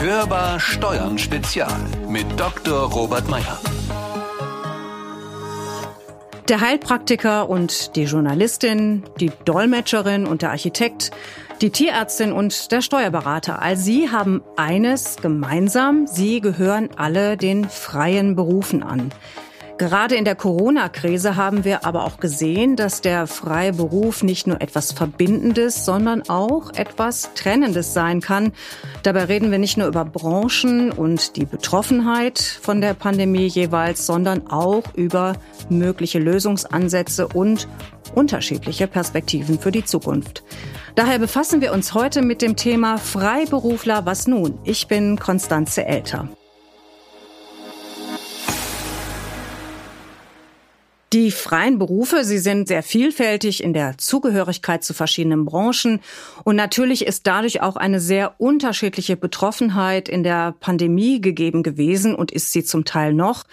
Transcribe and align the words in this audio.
Hörbar 0.00 0.60
Steuern 0.60 1.18
Spezial 1.18 1.76
mit 2.08 2.24
Dr. 2.38 2.88
Robert 2.88 3.28
Meyer. 3.28 3.58
Der 6.48 6.60
Heilpraktiker 6.60 7.50
und 7.50 7.96
die 7.96 8.04
Journalistin, 8.04 9.02
die 9.18 9.32
Dolmetscherin 9.44 10.26
und 10.26 10.42
der 10.42 10.50
Architekt, 10.50 11.10
die 11.60 11.70
Tierärztin 11.70 12.30
und 12.30 12.70
der 12.70 12.80
Steuerberater, 12.80 13.60
all 13.60 13.76
sie 13.76 14.08
haben 14.08 14.40
eines 14.56 15.16
gemeinsam, 15.16 16.06
sie 16.06 16.40
gehören 16.40 16.90
alle 16.94 17.36
den 17.36 17.68
freien 17.68 18.36
Berufen 18.36 18.84
an. 18.84 19.10
Gerade 19.78 20.16
in 20.16 20.24
der 20.24 20.34
Corona-Krise 20.34 21.36
haben 21.36 21.64
wir 21.64 21.86
aber 21.86 22.04
auch 22.04 22.18
gesehen, 22.18 22.74
dass 22.74 23.00
der 23.00 23.28
freie 23.28 23.72
Beruf 23.72 24.24
nicht 24.24 24.48
nur 24.48 24.60
etwas 24.60 24.90
Verbindendes, 24.90 25.84
sondern 25.84 26.28
auch 26.28 26.74
etwas 26.74 27.30
Trennendes 27.34 27.94
sein 27.94 28.20
kann. 28.20 28.50
Dabei 29.04 29.24
reden 29.26 29.52
wir 29.52 29.58
nicht 29.58 29.76
nur 29.76 29.86
über 29.86 30.04
Branchen 30.04 30.90
und 30.90 31.36
die 31.36 31.44
Betroffenheit 31.44 32.40
von 32.40 32.80
der 32.80 32.94
Pandemie 32.94 33.46
jeweils, 33.46 34.04
sondern 34.04 34.48
auch 34.48 34.82
über 34.94 35.34
mögliche 35.68 36.18
Lösungsansätze 36.18 37.28
und 37.28 37.68
unterschiedliche 38.16 38.88
Perspektiven 38.88 39.60
für 39.60 39.70
die 39.70 39.84
Zukunft. 39.84 40.42
Daher 40.96 41.20
befassen 41.20 41.60
wir 41.60 41.72
uns 41.72 41.94
heute 41.94 42.22
mit 42.22 42.42
dem 42.42 42.56
Thema 42.56 42.98
Freiberufler, 42.98 44.04
was 44.06 44.26
nun? 44.26 44.58
Ich 44.64 44.88
bin 44.88 45.20
Konstanze 45.20 45.86
Elter. 45.86 46.28
Die 51.14 51.30
freien 51.30 51.78
Berufe, 51.78 52.22
sie 52.22 52.36
sind 52.36 52.68
sehr 52.68 52.82
vielfältig 52.82 53.62
in 53.62 53.72
der 53.72 53.96
Zugehörigkeit 53.96 54.84
zu 54.84 54.92
verschiedenen 54.92 55.46
Branchen. 55.46 56.00
Und 56.44 56.56
natürlich 56.56 57.06
ist 57.06 57.26
dadurch 57.26 57.62
auch 57.62 57.76
eine 57.76 57.98
sehr 57.98 58.38
unterschiedliche 58.38 59.16
Betroffenheit 59.16 60.10
in 60.10 60.22
der 60.22 60.52
Pandemie 60.60 61.22
gegeben 61.22 61.62
gewesen 61.62 62.14
und 62.14 62.30
ist 62.30 62.52
sie 62.52 62.62
zum 62.62 62.84
Teil 62.84 63.14
noch. 63.14 63.44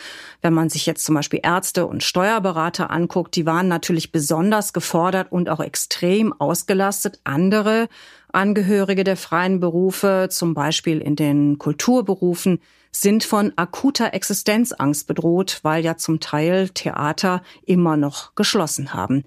Wenn 0.41 0.53
man 0.53 0.69
sich 0.69 0.85
jetzt 0.85 1.05
zum 1.05 1.15
Beispiel 1.15 1.39
Ärzte 1.43 1.85
und 1.85 2.03
Steuerberater 2.03 2.91
anguckt, 2.91 3.37
die 3.37 3.45
waren 3.45 3.69
natürlich 3.69 4.11
besonders 4.11 4.73
gefordert 4.73 5.31
und 5.31 5.47
auch 5.47 5.61
extrem 5.61 6.33
ausgelastet. 6.33 7.21
Andere 7.23 7.87
Angehörige 8.35 9.03
der 9.03 9.17
freien 9.17 9.59
Berufe, 9.59 10.27
zum 10.29 10.53
Beispiel 10.53 10.99
in 10.99 11.15
den 11.15 11.57
Kulturberufen, 11.57 12.59
sind 12.91 13.23
von 13.23 13.53
akuter 13.55 14.13
Existenzangst 14.13 15.07
bedroht, 15.07 15.59
weil 15.63 15.83
ja 15.83 15.97
zum 15.97 16.19
Teil 16.19 16.69
Theater 16.69 17.41
immer 17.65 17.97
noch 17.97 18.35
geschlossen 18.35 18.93
haben. 18.93 19.23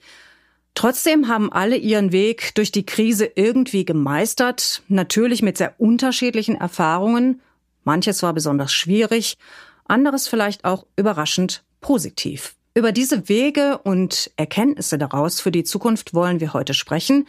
Trotzdem 0.75 1.29
haben 1.29 1.51
alle 1.53 1.77
ihren 1.77 2.13
Weg 2.13 2.55
durch 2.55 2.71
die 2.71 2.87
Krise 2.87 3.31
irgendwie 3.35 3.85
gemeistert, 3.85 4.83
natürlich 4.89 5.43
mit 5.43 5.59
sehr 5.59 5.75
unterschiedlichen 5.79 6.55
Erfahrungen. 6.55 7.41
Manches 7.85 8.23
war 8.23 8.33
besonders 8.33 8.73
schwierig, 8.73 9.39
anderes 9.87 10.29
vielleicht 10.29 10.65
auch 10.65 10.87
überraschend 10.97 11.65
positiv. 11.81 12.55
Über 12.75 12.93
diese 12.93 13.29
Wege 13.29 13.79
und 13.79 14.31
Erkenntnisse 14.37 14.99
daraus 14.99 15.41
für 15.41 15.51
die 15.51 15.65
Zukunft 15.65 16.15
wollen 16.15 16.39
wir 16.41 16.53
heute 16.53 16.75
sprechen. 16.75 17.27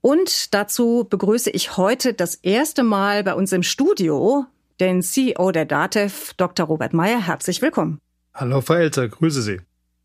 Und 0.00 0.54
dazu 0.54 1.06
begrüße 1.08 1.50
ich 1.50 1.76
heute 1.76 2.14
das 2.14 2.36
erste 2.36 2.82
Mal 2.82 3.24
bei 3.24 3.34
uns 3.34 3.52
im 3.52 3.62
Studio 3.62 4.46
den 4.80 5.02
CEO 5.02 5.52
der 5.52 5.64
DATEV, 5.64 6.34
Dr. 6.34 6.66
Robert 6.66 6.92
Meyer. 6.92 7.26
Herzlich 7.26 7.62
willkommen. 7.62 7.98
Hallo, 8.34 8.60
Frau 8.60 8.74
Elter, 8.74 9.08
grüße 9.08 9.42
Sie. 9.42 9.60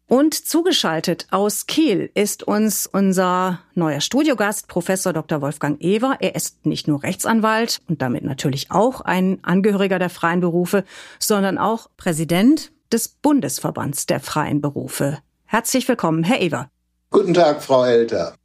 Und 0.07 0.33
zugeschaltet 0.33 1.27
aus 1.31 1.67
Kiel 1.67 2.11
ist 2.15 2.43
uns 2.43 2.85
unser 2.85 3.59
neuer 3.75 4.01
Studiogast, 4.01 4.67
Professor 4.67 5.13
Dr. 5.13 5.41
Wolfgang 5.41 5.81
Ewer. 5.81 6.17
Er 6.19 6.35
ist 6.35 6.65
nicht 6.65 6.85
nur 6.89 7.01
Rechtsanwalt 7.03 7.79
und 7.87 8.01
damit 8.01 8.25
natürlich 8.25 8.71
auch 8.71 8.99
ein 8.99 9.39
Angehöriger 9.41 9.99
der 9.99 10.09
freien 10.09 10.41
Berufe, 10.41 10.83
sondern 11.17 11.57
auch 11.57 11.87
Präsident 11.95 12.73
des 12.91 13.07
Bundesverbands 13.07 14.05
der 14.05 14.19
freien 14.19 14.59
Berufe. 14.59 15.19
Herzlich 15.45 15.87
willkommen, 15.87 16.25
Herr 16.25 16.41
Ewer. 16.41 16.69
Guten 17.09 17.33
Tag, 17.33 17.63
Frau 17.63 17.85
Elter. 17.85 18.35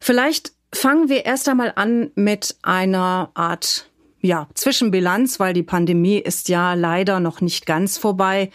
Vielleicht 0.00 0.52
fangen 0.72 1.08
wir 1.08 1.24
erst 1.24 1.48
einmal 1.48 1.72
an 1.76 2.10
mit 2.14 2.56
einer 2.62 3.30
Art 3.34 3.88
ja, 4.20 4.48
Zwischenbilanz, 4.54 5.40
weil 5.40 5.52
die 5.52 5.62
Pandemie 5.62 6.18
ist 6.18 6.48
ja 6.48 6.74
leider 6.74 7.20
noch 7.20 7.40
nicht 7.40 7.66
ganz 7.66 7.98
vorbei. 7.98 8.50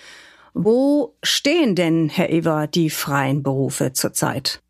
Wo 0.53 1.13
stehen 1.21 1.75
denn, 1.75 2.09
Herr 2.09 2.29
Ewer, 2.29 2.67
die 2.67 2.89
freien 2.89 3.43
Berufe 3.43 3.93
zurzeit? 3.93 4.61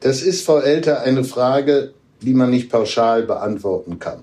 Das 0.00 0.22
ist, 0.22 0.44
Frau 0.44 0.58
Elter, 0.58 1.02
eine 1.02 1.24
Frage, 1.24 1.94
die 2.20 2.34
man 2.34 2.50
nicht 2.50 2.70
pauschal 2.70 3.24
beantworten 3.24 3.98
kann. 3.98 4.20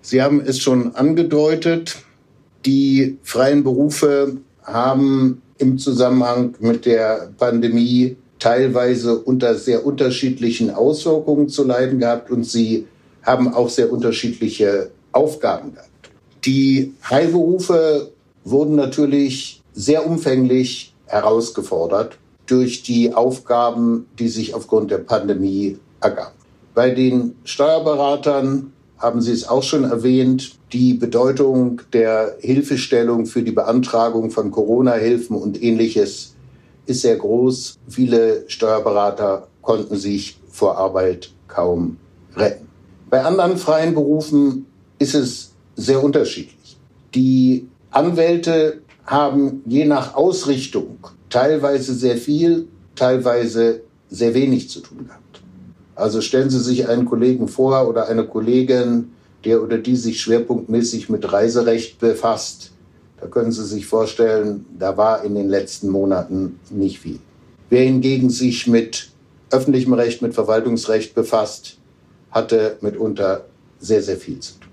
Sie 0.00 0.22
haben 0.22 0.40
es 0.40 0.60
schon 0.60 0.94
angedeutet, 0.94 1.96
die 2.64 3.18
freien 3.22 3.64
Berufe 3.64 4.38
haben 4.62 5.42
im 5.58 5.78
Zusammenhang 5.78 6.54
mit 6.60 6.86
der 6.86 7.30
Pandemie 7.38 8.16
teilweise 8.42 9.20
unter 9.20 9.54
sehr 9.54 9.86
unterschiedlichen 9.86 10.70
Auswirkungen 10.70 11.48
zu 11.48 11.64
leiden 11.64 12.00
gehabt 12.00 12.28
und 12.28 12.44
sie 12.44 12.88
haben 13.22 13.54
auch 13.54 13.68
sehr 13.68 13.92
unterschiedliche 13.92 14.90
Aufgaben 15.12 15.74
gehabt. 15.74 16.10
Die 16.44 16.92
Heilberufe 17.08 18.10
wurden 18.42 18.74
natürlich 18.74 19.62
sehr 19.74 20.04
umfänglich 20.04 20.92
herausgefordert 21.06 22.18
durch 22.46 22.82
die 22.82 23.14
Aufgaben, 23.14 24.06
die 24.18 24.28
sich 24.28 24.54
aufgrund 24.54 24.90
der 24.90 24.98
Pandemie 24.98 25.78
ergaben. 26.00 26.34
Bei 26.74 26.90
den 26.90 27.36
Steuerberatern 27.44 28.72
haben 28.98 29.20
Sie 29.20 29.32
es 29.32 29.48
auch 29.48 29.62
schon 29.62 29.84
erwähnt, 29.84 30.56
die 30.72 30.94
Bedeutung 30.94 31.82
der 31.92 32.36
Hilfestellung 32.40 33.26
für 33.26 33.42
die 33.42 33.52
Beantragung 33.52 34.32
von 34.32 34.50
Corona-Hilfen 34.50 35.36
und 35.36 35.62
ähnliches 35.62 36.31
ist 36.86 37.02
sehr 37.02 37.16
groß. 37.16 37.78
Viele 37.88 38.44
Steuerberater 38.48 39.48
konnten 39.60 39.96
sich 39.96 40.40
vor 40.50 40.76
Arbeit 40.76 41.30
kaum 41.48 41.96
retten. 42.36 42.68
Bei 43.10 43.22
anderen 43.24 43.56
freien 43.56 43.94
Berufen 43.94 44.66
ist 44.98 45.14
es 45.14 45.52
sehr 45.76 46.02
unterschiedlich. 46.02 46.78
Die 47.14 47.68
Anwälte 47.90 48.80
haben 49.04 49.62
je 49.66 49.84
nach 49.84 50.14
Ausrichtung 50.14 50.98
teilweise 51.28 51.94
sehr 51.94 52.16
viel, 52.16 52.68
teilweise 52.94 53.82
sehr 54.08 54.34
wenig 54.34 54.70
zu 54.70 54.80
tun 54.80 55.06
gehabt. 55.06 55.42
Also 55.94 56.20
stellen 56.20 56.50
Sie 56.50 56.60
sich 56.60 56.88
einen 56.88 57.04
Kollegen 57.04 57.48
vor 57.48 57.88
oder 57.88 58.08
eine 58.08 58.24
Kollegin, 58.26 59.12
der 59.44 59.62
oder 59.62 59.78
die 59.78 59.96
sich 59.96 60.20
schwerpunktmäßig 60.20 61.08
mit 61.08 61.32
Reiserecht 61.32 61.98
befasst. 61.98 62.72
Da 63.22 63.28
können 63.28 63.52
Sie 63.52 63.64
sich 63.64 63.86
vorstellen, 63.86 64.66
da 64.76 64.96
war 64.96 65.22
in 65.22 65.36
den 65.36 65.48
letzten 65.48 65.88
Monaten 65.88 66.58
nicht 66.70 66.98
viel. 66.98 67.20
Wer 67.70 67.84
hingegen 67.84 68.30
sich 68.30 68.66
mit 68.66 69.10
öffentlichem 69.52 69.92
Recht, 69.92 70.22
mit 70.22 70.34
Verwaltungsrecht 70.34 71.14
befasst, 71.14 71.78
hatte 72.32 72.78
mitunter 72.80 73.44
sehr, 73.78 74.02
sehr 74.02 74.16
viel 74.16 74.40
zu 74.40 74.54
tun. 74.54 74.70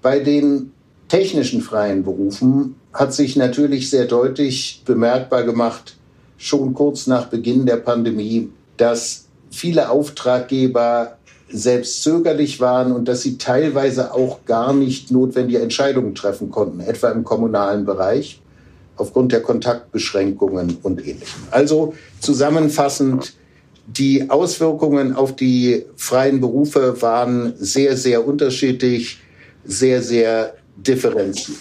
Bei 0.00 0.18
den 0.18 0.72
technischen 1.08 1.60
freien 1.60 2.04
Berufen 2.04 2.76
hat 2.94 3.12
sich 3.12 3.36
natürlich 3.36 3.90
sehr 3.90 4.06
deutlich 4.06 4.82
bemerkbar 4.86 5.42
gemacht, 5.42 5.94
schon 6.38 6.72
kurz 6.72 7.06
nach 7.06 7.26
Beginn 7.26 7.66
der 7.66 7.76
Pandemie, 7.76 8.50
dass 8.78 9.26
viele 9.50 9.90
Auftraggeber 9.90 11.17
selbst 11.50 12.02
zögerlich 12.02 12.60
waren 12.60 12.92
und 12.92 13.08
dass 13.08 13.22
sie 13.22 13.38
teilweise 13.38 14.12
auch 14.12 14.44
gar 14.44 14.72
nicht 14.72 15.10
notwendige 15.10 15.60
Entscheidungen 15.60 16.14
treffen 16.14 16.50
konnten, 16.50 16.80
etwa 16.80 17.10
im 17.10 17.24
kommunalen 17.24 17.84
Bereich, 17.84 18.40
aufgrund 18.96 19.32
der 19.32 19.42
Kontaktbeschränkungen 19.42 20.78
und 20.82 21.00
ähnlichem. 21.00 21.42
Also 21.50 21.94
zusammenfassend, 22.20 23.34
die 23.86 24.28
Auswirkungen 24.28 25.14
auf 25.14 25.34
die 25.34 25.86
freien 25.96 26.40
Berufe 26.40 27.00
waren 27.00 27.54
sehr, 27.58 27.96
sehr 27.96 28.26
unterschiedlich 28.26 29.18
sehr, 29.64 30.02
sehr 30.02 30.54
differenziert. 30.76 31.58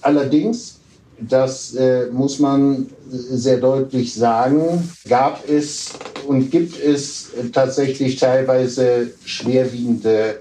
Allerdings, 0.00 0.73
das 1.18 1.74
äh, 1.74 2.06
muss 2.10 2.38
man 2.38 2.86
sehr 3.08 3.58
deutlich 3.58 4.14
sagen, 4.14 4.90
gab 5.08 5.48
es 5.48 5.92
und 6.26 6.50
gibt 6.50 6.78
es 6.80 7.30
tatsächlich 7.52 8.16
teilweise 8.16 9.10
schwerwiegende 9.24 10.40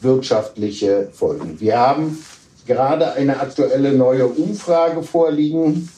wirtschaftliche 0.00 1.08
Folgen. 1.12 1.60
Wir 1.60 1.78
haben 1.78 2.18
gerade 2.66 3.12
eine 3.12 3.40
aktuelle 3.40 3.92
neue 3.92 4.26
Umfrage 4.26 5.02
vorliegen 5.02 5.88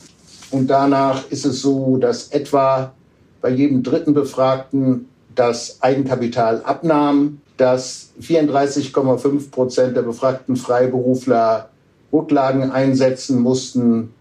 und 0.51 0.69
danach 0.69 1.31
ist 1.31 1.45
es 1.45 1.63
so, 1.63 1.97
dass 1.97 2.29
etwa 2.29 2.93
bei 3.41 3.51
jedem 3.51 3.83
dritten 3.83 4.15
Befragten 4.15 5.09
das 5.35 5.79
Eigenkapital 5.81 6.63
abnahm 6.65 7.41
dass 7.57 8.11
34,5 8.21 9.51
Prozent 9.51 9.97
der 9.97 10.03
befragten 10.03 10.57
Freiberufler 10.57 11.71
Rücklagen 12.13 12.71
einsetzen 12.71 13.41
mussten 13.41 14.13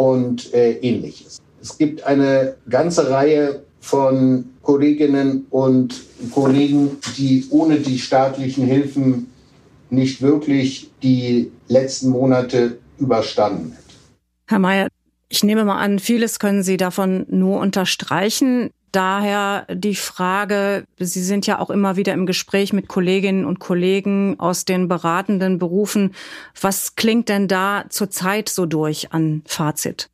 und 0.00 0.54
äh, 0.54 0.78
ähnliches. 0.78 1.42
Es 1.60 1.76
gibt 1.76 2.04
eine 2.04 2.56
ganze 2.70 3.10
Reihe 3.10 3.64
von 3.80 4.46
Kolleginnen 4.62 5.46
und 5.50 5.94
Kollegen, 6.32 6.96
die 7.18 7.46
ohne 7.50 7.80
die 7.80 7.98
staatlichen 7.98 8.64
Hilfen 8.64 9.30
nicht 9.90 10.22
wirklich 10.22 10.90
die 11.02 11.52
letzten 11.68 12.08
Monate 12.08 12.78
überstanden 12.98 13.72
hätte. 13.72 13.94
Herr 14.46 14.58
Mayer, 14.58 14.88
ich 15.28 15.44
nehme 15.44 15.66
mal 15.66 15.78
an, 15.78 15.98
vieles 15.98 16.38
können 16.38 16.62
Sie 16.62 16.78
davon 16.78 17.26
nur 17.28 17.60
unterstreichen. 17.60 18.70
Daher 18.92 19.66
die 19.72 19.94
Frage, 19.94 20.84
Sie 20.98 21.22
sind 21.22 21.46
ja 21.46 21.60
auch 21.60 21.70
immer 21.70 21.96
wieder 21.96 22.12
im 22.12 22.26
Gespräch 22.26 22.72
mit 22.72 22.88
Kolleginnen 22.88 23.44
und 23.44 23.60
Kollegen 23.60 24.38
aus 24.40 24.64
den 24.64 24.88
beratenden 24.88 25.58
Berufen. 25.58 26.14
Was 26.60 26.96
klingt 26.96 27.28
denn 27.28 27.46
da 27.46 27.84
zurzeit 27.88 28.48
so 28.48 28.66
durch 28.66 29.12
an 29.12 29.42
Fazit? 29.46 30.10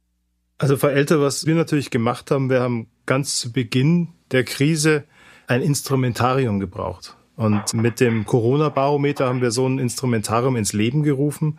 Also 0.58 0.76
Frau 0.76 0.88
Elter, 0.88 1.20
was 1.20 1.46
wir 1.46 1.55
natürlich 1.55 1.90
gemacht 1.90 2.31
haben, 2.31 2.50
wir 2.50 2.61
haben 2.61 2.88
ganz 3.06 3.38
zu 3.38 3.52
Beginn 3.52 4.08
der 4.31 4.44
Krise 4.44 5.05
ein 5.46 5.62
Instrumentarium 5.62 6.61
gebraucht. 6.61 7.17
Und 7.37 7.75
mit 7.75 8.00
dem 8.00 8.25
Corona-Barometer 8.25 9.26
haben 9.26 9.43
wir 9.43 9.50
so 9.50 9.69
ein 9.69 9.78
Instrumentarium 9.78 10.56
ins 10.56 10.73
Leben 10.73 11.02
gerufen. 11.02 11.58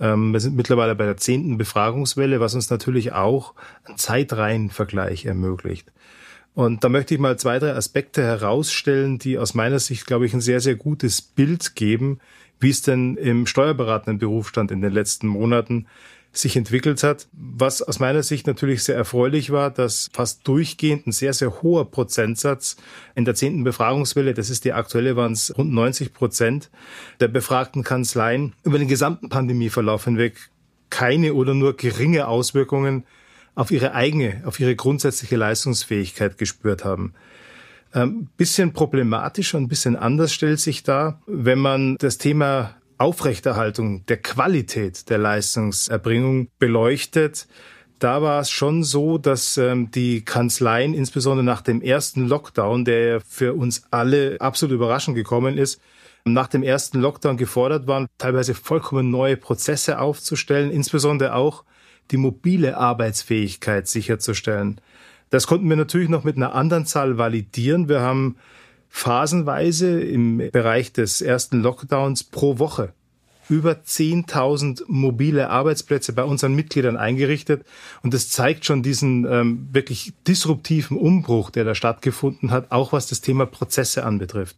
Ähm, 0.00 0.32
wir 0.32 0.40
sind 0.40 0.56
mittlerweile 0.56 0.94
bei 0.94 1.04
der 1.04 1.16
zehnten 1.16 1.58
Befragungswelle, 1.58 2.40
was 2.40 2.54
uns 2.54 2.70
natürlich 2.70 3.12
auch 3.12 3.54
einen 3.84 3.98
Zeitreihenvergleich 3.98 5.26
ermöglicht. 5.26 5.92
Und 6.58 6.82
da 6.82 6.88
möchte 6.88 7.14
ich 7.14 7.20
mal 7.20 7.38
zwei, 7.38 7.60
drei 7.60 7.72
Aspekte 7.72 8.20
herausstellen, 8.20 9.20
die 9.20 9.38
aus 9.38 9.54
meiner 9.54 9.78
Sicht, 9.78 10.08
glaube 10.08 10.26
ich, 10.26 10.34
ein 10.34 10.40
sehr, 10.40 10.58
sehr 10.58 10.74
gutes 10.74 11.22
Bild 11.22 11.76
geben, 11.76 12.18
wie 12.58 12.70
es 12.70 12.82
denn 12.82 13.16
im 13.16 13.46
steuerberatenden 13.46 14.18
Berufsstand 14.18 14.72
in 14.72 14.80
den 14.80 14.90
letzten 14.90 15.28
Monaten 15.28 15.86
sich 16.32 16.56
entwickelt 16.56 17.04
hat. 17.04 17.28
Was 17.30 17.80
aus 17.80 18.00
meiner 18.00 18.24
Sicht 18.24 18.48
natürlich 18.48 18.82
sehr 18.82 18.96
erfreulich 18.96 19.52
war, 19.52 19.70
dass 19.70 20.10
fast 20.12 20.48
durchgehend 20.48 21.06
ein 21.06 21.12
sehr, 21.12 21.32
sehr 21.32 21.62
hoher 21.62 21.88
Prozentsatz 21.88 22.76
in 23.14 23.24
der 23.24 23.36
zehnten 23.36 23.62
Befragungswelle, 23.62 24.34
das 24.34 24.50
ist 24.50 24.64
die 24.64 24.72
aktuelle, 24.72 25.14
waren 25.14 25.34
es 25.34 25.56
rund 25.56 25.72
90 25.72 26.12
Prozent 26.12 26.70
der 27.20 27.28
befragten 27.28 27.84
Kanzleien 27.84 28.52
über 28.64 28.80
den 28.80 28.88
gesamten 28.88 29.28
Pandemieverlauf 29.28 30.06
hinweg 30.06 30.50
keine 30.90 31.34
oder 31.34 31.54
nur 31.54 31.76
geringe 31.76 32.26
Auswirkungen 32.26 33.04
auf 33.58 33.72
ihre 33.72 33.92
eigene, 33.92 34.42
auf 34.44 34.60
ihre 34.60 34.76
grundsätzliche 34.76 35.34
Leistungsfähigkeit 35.34 36.38
gespürt 36.38 36.84
haben. 36.84 37.14
Ein 37.90 38.28
bisschen 38.36 38.72
problematischer, 38.72 39.58
ein 39.58 39.66
bisschen 39.66 39.96
anders 39.96 40.32
stellt 40.32 40.60
sich 40.60 40.84
da, 40.84 41.20
wenn 41.26 41.58
man 41.58 41.96
das 41.96 42.18
Thema 42.18 42.76
Aufrechterhaltung 42.98 44.06
der 44.06 44.18
Qualität 44.18 45.10
der 45.10 45.18
Leistungserbringung 45.18 46.50
beleuchtet, 46.60 47.48
da 47.98 48.22
war 48.22 48.40
es 48.40 48.50
schon 48.50 48.84
so, 48.84 49.18
dass 49.18 49.56
ähm, 49.56 49.90
die 49.90 50.24
Kanzleien, 50.24 50.94
insbesondere 50.94 51.44
nach 51.44 51.62
dem 51.62 51.82
ersten 51.82 52.28
Lockdown, 52.28 52.84
der 52.84 53.20
für 53.20 53.54
uns 53.54 53.82
alle 53.90 54.36
absolut 54.40 54.76
überraschend 54.76 55.16
gekommen 55.16 55.58
ist, 55.58 55.80
nach 56.24 56.46
dem 56.46 56.62
ersten 56.62 57.00
Lockdown 57.00 57.36
gefordert 57.36 57.88
waren, 57.88 58.06
teilweise 58.18 58.54
vollkommen 58.54 59.10
neue 59.10 59.36
Prozesse 59.36 59.98
aufzustellen, 59.98 60.70
insbesondere 60.70 61.34
auch 61.34 61.64
die 62.10 62.16
mobile 62.16 62.76
Arbeitsfähigkeit 62.76 63.88
sicherzustellen. 63.88 64.80
Das 65.30 65.46
konnten 65.46 65.68
wir 65.68 65.76
natürlich 65.76 66.08
noch 66.08 66.24
mit 66.24 66.36
einer 66.36 66.54
anderen 66.54 66.86
Zahl 66.86 67.18
validieren. 67.18 67.88
Wir 67.88 68.00
haben 68.00 68.36
phasenweise 68.88 70.00
im 70.00 70.38
Bereich 70.50 70.92
des 70.92 71.20
ersten 71.20 71.62
Lockdowns 71.62 72.24
pro 72.24 72.58
Woche 72.58 72.92
über 73.48 73.72
10.000 73.72 74.84
mobile 74.88 75.48
Arbeitsplätze 75.48 76.12
bei 76.12 76.22
unseren 76.22 76.54
Mitgliedern 76.54 76.96
eingerichtet. 76.96 77.64
Und 78.02 78.14
das 78.14 78.28
zeigt 78.28 78.64
schon 78.64 78.82
diesen 78.82 79.24
ähm, 79.24 79.68
wirklich 79.72 80.12
disruptiven 80.26 80.96
Umbruch, 80.96 81.50
der 81.50 81.64
da 81.64 81.74
stattgefunden 81.74 82.50
hat, 82.50 82.70
auch 82.70 82.92
was 82.92 83.06
das 83.06 83.20
Thema 83.20 83.46
Prozesse 83.46 84.04
anbetrifft. 84.04 84.56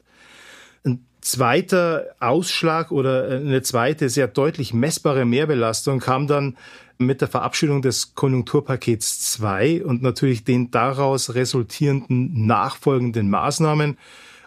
Ein 0.85 1.05
zweiter 1.21 2.07
Ausschlag 2.19 2.91
oder 2.91 3.29
eine 3.29 3.63
zweite 3.63 4.09
sehr 4.09 4.29
deutlich 4.29 4.75
messbare 4.75 5.25
Mehrbelastung 5.25 6.01
kam 6.01 6.27
dann 6.27 6.57
mit 7.01 7.21
der 7.21 7.29
Verabschiedung 7.29 7.83
des 7.83 8.15
Konjunkturpakets 8.15 9.33
2 9.33 9.85
und 9.85 10.03
natürlich 10.03 10.45
den 10.45 10.71
daraus 10.71 11.35
resultierenden 11.35 12.47
nachfolgenden 12.47 13.31
Maßnahmen. 13.31 13.97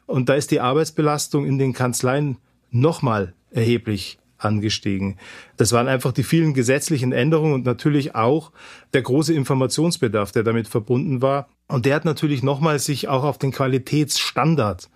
Und 0.05 0.29
da 0.29 0.35
ist 0.35 0.51
die 0.51 0.59
Arbeitsbelastung 0.59 1.45
in 1.45 1.57
den 1.57 1.73
Kanzleien 1.73 2.37
nochmal 2.69 3.33
erheblich 3.51 4.19
angestiegen. 4.37 5.17
Das 5.57 5.71
waren 5.71 5.87
einfach 5.87 6.11
die 6.11 6.23
vielen 6.23 6.53
gesetzlichen 6.53 7.11
Änderungen 7.11 7.53
und 7.53 7.65
natürlich 7.65 8.13
auch 8.13 8.51
der 8.93 9.01
große 9.01 9.33
Informationsbedarf, 9.33 10.31
der 10.31 10.43
damit 10.43 10.67
verbunden 10.67 11.21
war. 11.21 11.47
Und 11.67 11.85
der 11.85 11.95
hat 11.95 12.05
natürlich 12.05 12.43
nochmal 12.43 12.79
sich 12.79 13.07
auch 13.07 13.23
auf 13.23 13.37
den 13.37 13.51
Qualitätsstandard 13.51 14.89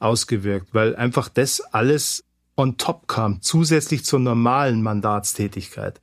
ausgewirkt, 0.00 0.68
weil 0.72 0.96
einfach 0.96 1.28
das 1.28 1.60
alles 1.60 2.24
on 2.56 2.76
top 2.76 3.08
kam, 3.08 3.40
zusätzlich 3.42 4.04
zur 4.04 4.20
normalen 4.20 4.82
Mandatstätigkeit. 4.82 6.00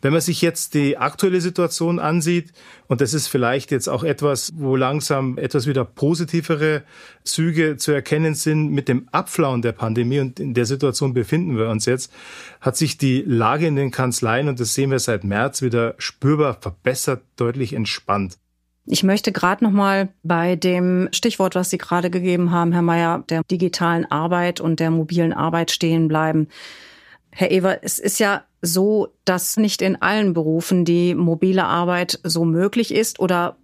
Wenn 0.00 0.12
man 0.12 0.20
sich 0.20 0.42
jetzt 0.42 0.74
die 0.74 0.96
aktuelle 0.96 1.40
Situation 1.40 1.98
ansieht, 1.98 2.52
und 2.86 3.00
das 3.00 3.14
ist 3.14 3.26
vielleicht 3.26 3.72
jetzt 3.72 3.88
auch 3.88 4.04
etwas, 4.04 4.52
wo 4.56 4.76
langsam 4.76 5.38
etwas 5.38 5.66
wieder 5.66 5.84
positivere 5.84 6.84
Züge 7.24 7.76
zu 7.76 7.90
erkennen 7.90 8.34
sind 8.34 8.70
mit 8.70 8.88
dem 8.88 9.08
Abflauen 9.10 9.60
der 9.60 9.72
Pandemie 9.72 10.20
und 10.20 10.38
in 10.38 10.54
der 10.54 10.66
Situation 10.66 11.14
befinden 11.14 11.58
wir 11.58 11.68
uns 11.68 11.84
jetzt, 11.86 12.12
hat 12.60 12.76
sich 12.76 12.96
die 12.96 13.22
Lage 13.26 13.66
in 13.66 13.74
den 13.76 13.90
Kanzleien, 13.90 14.48
und 14.48 14.60
das 14.60 14.74
sehen 14.74 14.90
wir 14.90 15.00
seit 15.00 15.24
März, 15.24 15.62
wieder 15.62 15.94
spürbar 15.98 16.58
verbessert, 16.60 17.22
deutlich 17.36 17.72
entspannt. 17.72 18.38
Ich 18.90 19.02
möchte 19.02 19.32
gerade 19.32 19.62
noch 19.64 19.70
mal 19.70 20.08
bei 20.22 20.56
dem 20.56 21.10
Stichwort, 21.12 21.54
was 21.54 21.68
Sie 21.68 21.76
gerade 21.76 22.08
gegeben 22.08 22.52
haben, 22.52 22.72
Herr 22.72 22.82
Mayer, 22.82 23.22
der 23.28 23.42
digitalen 23.50 24.10
Arbeit 24.10 24.60
und 24.60 24.80
der 24.80 24.90
mobilen 24.90 25.34
Arbeit 25.34 25.70
stehen 25.70 26.08
bleiben. 26.08 26.48
Herr 27.38 27.52
Ewer, 27.52 27.78
es 27.82 28.00
ist 28.00 28.18
ja 28.18 28.42
so, 28.62 29.14
dass 29.24 29.58
nicht 29.58 29.80
in 29.80 30.02
allen 30.02 30.32
Berufen 30.32 30.84
die 30.84 31.14
mobile 31.14 31.64
Arbeit 31.64 32.18
so 32.24 32.44
möglich 32.44 32.92
ist 32.92 33.20
oder 33.20 33.56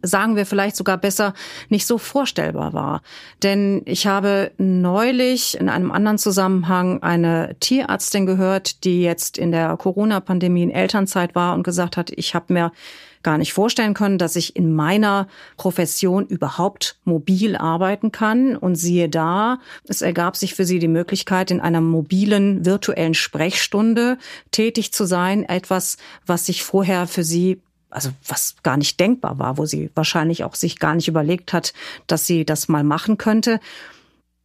sagen 0.00 0.36
wir 0.36 0.46
vielleicht 0.46 0.76
sogar 0.76 0.96
besser, 0.96 1.34
nicht 1.68 1.88
so 1.88 1.98
vorstellbar 1.98 2.72
war. 2.72 3.02
Denn 3.42 3.82
ich 3.84 4.06
habe 4.06 4.52
neulich 4.58 5.58
in 5.58 5.68
einem 5.68 5.90
anderen 5.90 6.18
Zusammenhang 6.18 7.02
eine 7.02 7.56
Tierärztin 7.58 8.26
gehört, 8.26 8.84
die 8.84 9.02
jetzt 9.02 9.38
in 9.38 9.50
der 9.50 9.76
Corona-Pandemie 9.76 10.62
in 10.62 10.70
Elternzeit 10.70 11.34
war 11.34 11.54
und 11.54 11.64
gesagt 11.64 11.96
hat, 11.96 12.10
ich 12.10 12.32
habe 12.32 12.52
mir 12.52 12.70
gar 13.26 13.38
nicht 13.38 13.52
vorstellen 13.52 13.92
können, 13.92 14.18
dass 14.18 14.36
ich 14.36 14.54
in 14.54 14.72
meiner 14.72 15.26
Profession 15.56 16.26
überhaupt 16.28 17.00
mobil 17.04 17.56
arbeiten 17.56 18.12
kann. 18.12 18.56
Und 18.56 18.76
siehe 18.76 19.08
da, 19.08 19.58
es 19.88 20.00
ergab 20.00 20.36
sich 20.36 20.54
für 20.54 20.64
sie 20.64 20.78
die 20.78 20.86
Möglichkeit, 20.86 21.50
in 21.50 21.60
einer 21.60 21.80
mobilen 21.80 22.64
virtuellen 22.64 23.14
Sprechstunde 23.14 24.16
tätig 24.52 24.92
zu 24.92 25.06
sein. 25.06 25.42
Etwas, 25.42 25.96
was 26.24 26.46
sich 26.46 26.62
vorher 26.62 27.08
für 27.08 27.24
sie 27.24 27.60
also 27.90 28.10
was 28.26 28.56
gar 28.62 28.76
nicht 28.76 29.00
denkbar 29.00 29.38
war, 29.38 29.58
wo 29.58 29.64
sie 29.64 29.90
wahrscheinlich 29.94 30.44
auch 30.44 30.54
sich 30.54 30.78
gar 30.78 30.94
nicht 30.94 31.08
überlegt 31.08 31.52
hat, 31.52 31.72
dass 32.06 32.26
sie 32.26 32.44
das 32.44 32.68
mal 32.68 32.84
machen 32.84 33.16
könnte. 33.16 33.58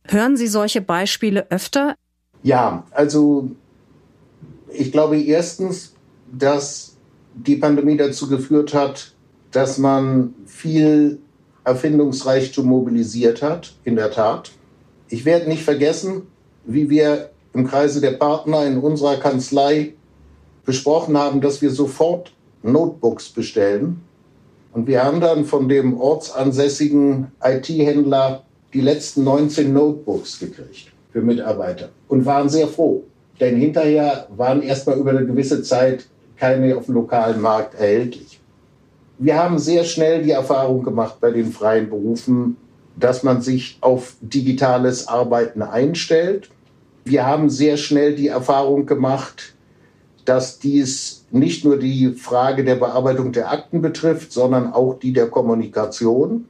Hören 0.05 0.37
Sie 0.37 0.47
solche 0.47 0.81
Beispiele 0.81 1.51
öfter? 1.51 1.95
Ja, 2.43 2.85
also 2.91 3.51
ich 4.71 4.91
glaube 4.91 5.21
erstens, 5.21 5.93
dass 6.31 6.91
die 7.33 7.55
Pandemie 7.55 7.97
dazu 7.97 8.27
geführt 8.27 8.73
hat, 8.73 9.13
dass 9.51 9.77
man 9.77 10.33
viel 10.45 11.19
Erfindungsreichtum 11.63 12.65
mobilisiert 12.65 13.41
hat, 13.41 13.73
in 13.83 13.95
der 13.95 14.11
Tat. 14.11 14.51
Ich 15.09 15.25
werde 15.25 15.47
nicht 15.47 15.63
vergessen, 15.63 16.23
wie 16.65 16.89
wir 16.89 17.29
im 17.53 17.67
Kreise 17.67 18.01
der 18.01 18.11
Partner 18.11 18.65
in 18.65 18.79
unserer 18.79 19.17
Kanzlei 19.17 19.93
besprochen 20.65 21.17
haben, 21.17 21.41
dass 21.41 21.61
wir 21.61 21.71
sofort 21.71 22.33
Notebooks 22.63 23.29
bestellen. 23.29 24.01
Und 24.73 24.87
wir 24.87 25.03
haben 25.03 25.19
dann 25.19 25.45
von 25.45 25.67
dem 25.67 25.99
ortsansässigen 25.99 27.31
IT-Händler 27.43 28.43
die 28.73 28.81
letzten 28.81 29.23
19 29.25 29.73
Notebooks 29.73 30.39
gekriegt 30.39 30.91
für 31.11 31.21
Mitarbeiter 31.21 31.89
und 32.07 32.25
waren 32.25 32.47
sehr 32.47 32.67
froh. 32.67 33.03
Denn 33.39 33.57
hinterher 33.57 34.27
waren 34.35 34.61
erstmal 34.61 34.97
über 34.97 35.11
eine 35.11 35.25
gewisse 35.25 35.61
Zeit 35.63 36.07
keine 36.41 36.75
auf 36.75 36.87
dem 36.87 36.95
lokalen 36.95 37.39
Markt 37.39 37.75
erhältlich. 37.75 38.39
Wir 39.19 39.37
haben 39.37 39.59
sehr 39.59 39.83
schnell 39.83 40.23
die 40.23 40.31
Erfahrung 40.31 40.81
gemacht 40.81 41.17
bei 41.21 41.29
den 41.29 41.51
freien 41.51 41.87
Berufen, 41.87 42.57
dass 42.97 43.21
man 43.21 43.43
sich 43.43 43.77
auf 43.81 44.15
digitales 44.21 45.07
Arbeiten 45.07 45.61
einstellt. 45.61 46.49
Wir 47.05 47.27
haben 47.27 47.51
sehr 47.51 47.77
schnell 47.77 48.15
die 48.15 48.29
Erfahrung 48.29 48.87
gemacht, 48.87 49.53
dass 50.25 50.57
dies 50.57 51.25
nicht 51.29 51.63
nur 51.63 51.77
die 51.77 52.13
Frage 52.13 52.63
der 52.63 52.75
Bearbeitung 52.75 53.31
der 53.31 53.51
Akten 53.51 53.83
betrifft, 53.83 54.31
sondern 54.31 54.73
auch 54.73 54.97
die 54.97 55.13
der 55.13 55.27
Kommunikation, 55.27 56.45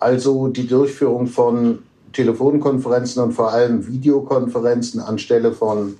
also 0.00 0.48
die 0.48 0.66
Durchführung 0.66 1.28
von 1.28 1.78
Telefonkonferenzen 2.12 3.22
und 3.22 3.34
vor 3.34 3.52
allem 3.52 3.86
Videokonferenzen 3.86 5.00
anstelle 5.00 5.52
von 5.52 5.96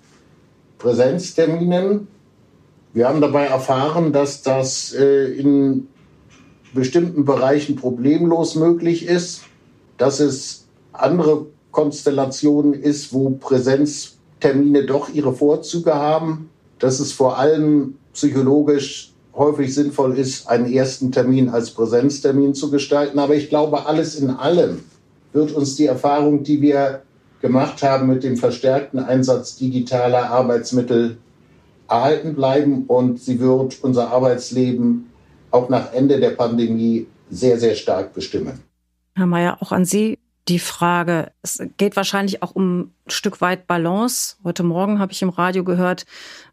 Präsenzterminen. 0.78 2.08
Wir 2.96 3.10
haben 3.10 3.20
dabei 3.20 3.44
erfahren, 3.44 4.14
dass 4.14 4.40
das 4.40 4.94
äh, 4.94 5.26
in 5.26 5.86
bestimmten 6.72 7.26
Bereichen 7.26 7.76
problemlos 7.76 8.54
möglich 8.54 9.04
ist, 9.06 9.42
dass 9.98 10.18
es 10.18 10.64
andere 10.94 11.44
Konstellationen 11.72 12.72
ist, 12.72 13.12
wo 13.12 13.28
Präsenz 13.32 14.16
Termine 14.40 14.86
doch 14.86 15.10
ihre 15.10 15.34
Vorzüge 15.34 15.94
haben, 15.94 16.48
dass 16.78 16.98
es 16.98 17.12
vor 17.12 17.36
allem 17.36 17.98
psychologisch 18.14 19.12
häufig 19.34 19.74
sinnvoll 19.74 20.16
ist, 20.16 20.48
einen 20.48 20.72
ersten 20.72 21.12
Termin 21.12 21.50
als 21.50 21.72
Präsenztermin 21.72 22.54
zu 22.54 22.70
gestalten. 22.70 23.18
Aber 23.18 23.34
ich 23.34 23.50
glaube, 23.50 23.84
alles 23.84 24.18
in 24.18 24.30
allem 24.30 24.84
wird 25.34 25.52
uns 25.52 25.76
die 25.76 25.84
Erfahrung, 25.84 26.44
die 26.44 26.62
wir 26.62 27.02
gemacht 27.42 27.82
haben 27.82 28.06
mit 28.06 28.24
dem 28.24 28.38
verstärkten 28.38 29.00
Einsatz 29.00 29.56
digitaler 29.56 30.30
Arbeitsmittel 30.30 31.18
erhalten 31.88 32.34
bleiben 32.34 32.84
und 32.86 33.20
sie 33.20 33.40
wird 33.40 33.82
unser 33.82 34.10
Arbeitsleben 34.10 35.10
auch 35.50 35.68
nach 35.68 35.92
Ende 35.92 36.20
der 36.20 36.30
Pandemie 36.30 37.06
sehr, 37.30 37.58
sehr 37.58 37.74
stark 37.74 38.14
bestimmen. 38.14 38.60
Herr 39.14 39.26
Mayer, 39.26 39.58
auch 39.60 39.72
an 39.72 39.84
Sie 39.84 40.18
die 40.48 40.58
Frage. 40.60 41.32
Es 41.42 41.60
geht 41.76 41.96
wahrscheinlich 41.96 42.42
auch 42.42 42.54
um 42.54 42.80
ein 42.80 42.92
Stück 43.08 43.40
weit 43.40 43.66
Balance. 43.66 44.36
Heute 44.44 44.62
Morgen 44.62 45.00
habe 45.00 45.12
ich 45.12 45.22
im 45.22 45.28
Radio 45.28 45.64
gehört, 45.64 46.06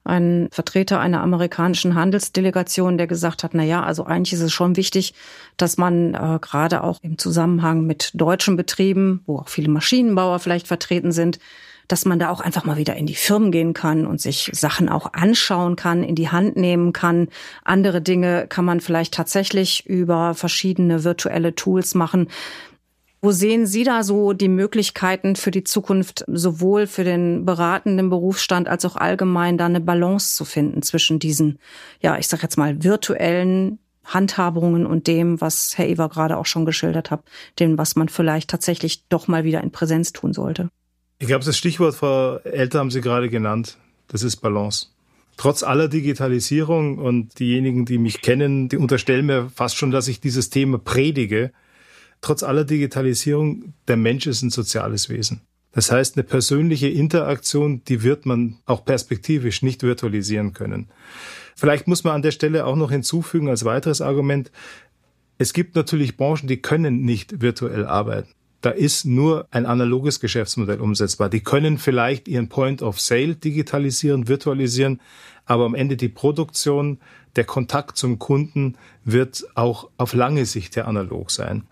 einen 0.03 0.49
Vertreter 0.49 0.99
einer 0.99 1.21
amerikanischen 1.21 1.93
Handelsdelegation, 1.93 2.97
der 2.97 3.05
gesagt 3.05 3.43
hat, 3.43 3.53
na 3.53 3.63
ja, 3.63 3.83
also 3.83 4.05
eigentlich 4.05 4.33
ist 4.33 4.41
es 4.41 4.51
schon 4.51 4.77
wichtig, 4.77 5.13
dass 5.57 5.77
man 5.77 6.15
äh, 6.15 6.39
gerade 6.41 6.83
auch 6.83 6.99
im 7.03 7.19
Zusammenhang 7.19 7.85
mit 7.85 8.11
deutschen 8.15 8.57
Betrieben, 8.57 9.21
wo 9.27 9.37
auch 9.37 9.49
viele 9.49 9.69
Maschinenbauer 9.69 10.39
vielleicht 10.39 10.67
vertreten 10.67 11.11
sind, 11.11 11.37
dass 11.87 12.05
man 12.05 12.19
da 12.19 12.29
auch 12.29 12.39
einfach 12.39 12.65
mal 12.65 12.77
wieder 12.77 12.95
in 12.95 13.05
die 13.05 13.15
Firmen 13.15 13.51
gehen 13.51 13.73
kann 13.73 14.05
und 14.05 14.21
sich 14.21 14.49
Sachen 14.53 14.89
auch 14.89 15.13
anschauen 15.13 15.75
kann, 15.75 16.03
in 16.03 16.15
die 16.15 16.29
Hand 16.29 16.55
nehmen 16.55 16.93
kann. 16.93 17.27
Andere 17.63 18.01
Dinge 18.01 18.47
kann 18.47 18.65
man 18.65 18.79
vielleicht 18.79 19.13
tatsächlich 19.13 19.85
über 19.85 20.33
verschiedene 20.33 21.03
virtuelle 21.03 21.55
Tools 21.55 21.95
machen. 21.95 22.27
Wo 23.21 23.31
sehen 23.31 23.65
Sie 23.65 23.85
da 23.85 24.03
so 24.03 24.33
die 24.33 24.49
Möglichkeiten 24.49 25.37
für 25.37 25.49
die 25.49 25.63
Zukunft, 25.63 26.25
sowohl 26.27 26.87
für 26.87 27.05
den 27.05 27.45
beratenden 27.45 28.09
Berufsstand 28.09 28.67
als 28.67 28.83
auch 28.83 28.97
allgemein 28.97 29.57
da 29.57 29.65
eine 29.65 29.79
Balance 29.79 30.35
zu 30.35 30.43
finden 30.43 30.81
zwischen 30.81 31.19
diesen, 31.19 31.57
ja, 32.01 32.17
ich 32.17 32.27
sag 32.27 32.43
jetzt 32.43 32.57
mal 32.57 32.83
virtuellen 32.83 33.79
Handhabungen 34.03 34.85
und 34.85 35.07
dem, 35.07 35.39
was 35.39 35.77
Herr 35.77 35.87
Ewer 35.87 36.09
gerade 36.09 36.37
auch 36.37 36.45
schon 36.45 36.65
geschildert 36.65 37.11
hat, 37.11 37.23
dem, 37.59 37.77
was 37.77 37.95
man 37.95 38.09
vielleicht 38.09 38.49
tatsächlich 38.49 39.07
doch 39.07 39.29
mal 39.29 39.45
wieder 39.45 39.61
in 39.61 39.71
Präsenz 39.71 40.11
tun 40.11 40.33
sollte? 40.33 40.69
Ich 41.23 41.27
glaube, 41.27 41.45
das 41.45 41.57
Stichwort 41.57 41.95
Frau 41.95 42.35
Elter 42.39 42.79
haben 42.79 42.91
Sie 42.91 42.99
gerade 42.99 43.29
genannt. 43.29 43.77
Das 44.09 44.23
ist 44.23 44.35
Balance. 44.41 44.87
Trotz 45.37 45.63
aller 45.63 45.87
Digitalisierung 45.87 46.97
und 46.97 47.39
diejenigen, 47.39 47.85
die 47.85 47.97
mich 47.97 48.21
kennen, 48.21 48.67
die 48.67 48.75
unterstellen 48.75 49.27
mir 49.27 49.49
fast 49.55 49.77
schon, 49.77 49.89
dass 49.89 50.09
ich 50.09 50.19
dieses 50.19 50.49
Thema 50.49 50.79
predige 50.79 51.53
trotz 52.19 52.43
aller 52.43 52.65
Digitalisierung, 52.65 53.73
der 53.87 53.95
Mensch 53.95 54.27
ist 54.27 54.41
ein 54.41 54.49
soziales 54.49 55.07
Wesen. 55.07 55.39
Das 55.71 55.93
heißt, 55.93 56.17
eine 56.17 56.25
persönliche 56.25 56.89
Interaktion, 56.89 57.85
die 57.85 58.03
wird 58.03 58.25
man 58.25 58.57
auch 58.65 58.83
perspektivisch 58.83 59.61
nicht 59.61 59.81
virtualisieren 59.81 60.51
können. 60.51 60.89
Vielleicht 61.55 61.87
muss 61.87 62.03
man 62.03 62.15
an 62.15 62.21
der 62.21 62.31
Stelle 62.31 62.65
auch 62.65 62.75
noch 62.75 62.91
hinzufügen 62.91 63.47
als 63.47 63.63
weiteres 63.63 64.01
Argument, 64.01 64.51
es 65.37 65.53
gibt 65.53 65.77
natürlich 65.77 66.17
Branchen, 66.17 66.47
die 66.47 66.61
können 66.61 67.05
nicht 67.05 67.41
virtuell 67.41 67.85
arbeiten. 67.85 68.33
Da 68.63 68.69
ist 68.69 69.03
nur 69.03 69.45
ein 69.51 69.65
analoges 69.65 70.21
Geschäftsmodell 70.21 70.79
umsetzbar. 70.79 71.27
Die 71.27 71.41
können 71.41 71.77
vielleicht 71.77 72.29
ihren 72.29 72.47
Point 72.47 72.81
of 72.81 72.97
Sale 72.97 73.35
digitalisieren, 73.35 74.29
virtualisieren, 74.29 75.01
aber 75.45 75.65
am 75.65 75.75
Ende 75.75 75.97
die 75.97 76.07
Produktion, 76.07 76.97
der 77.35 77.43
Kontakt 77.43 77.97
zum 77.97 78.19
Kunden 78.19 78.77
wird 79.03 79.43
auch 79.55 79.89
auf 79.97 80.13
lange 80.13 80.45
Sicht 80.45 80.77
der 80.77 80.87
analog 80.87 81.29
sein. 81.29 81.63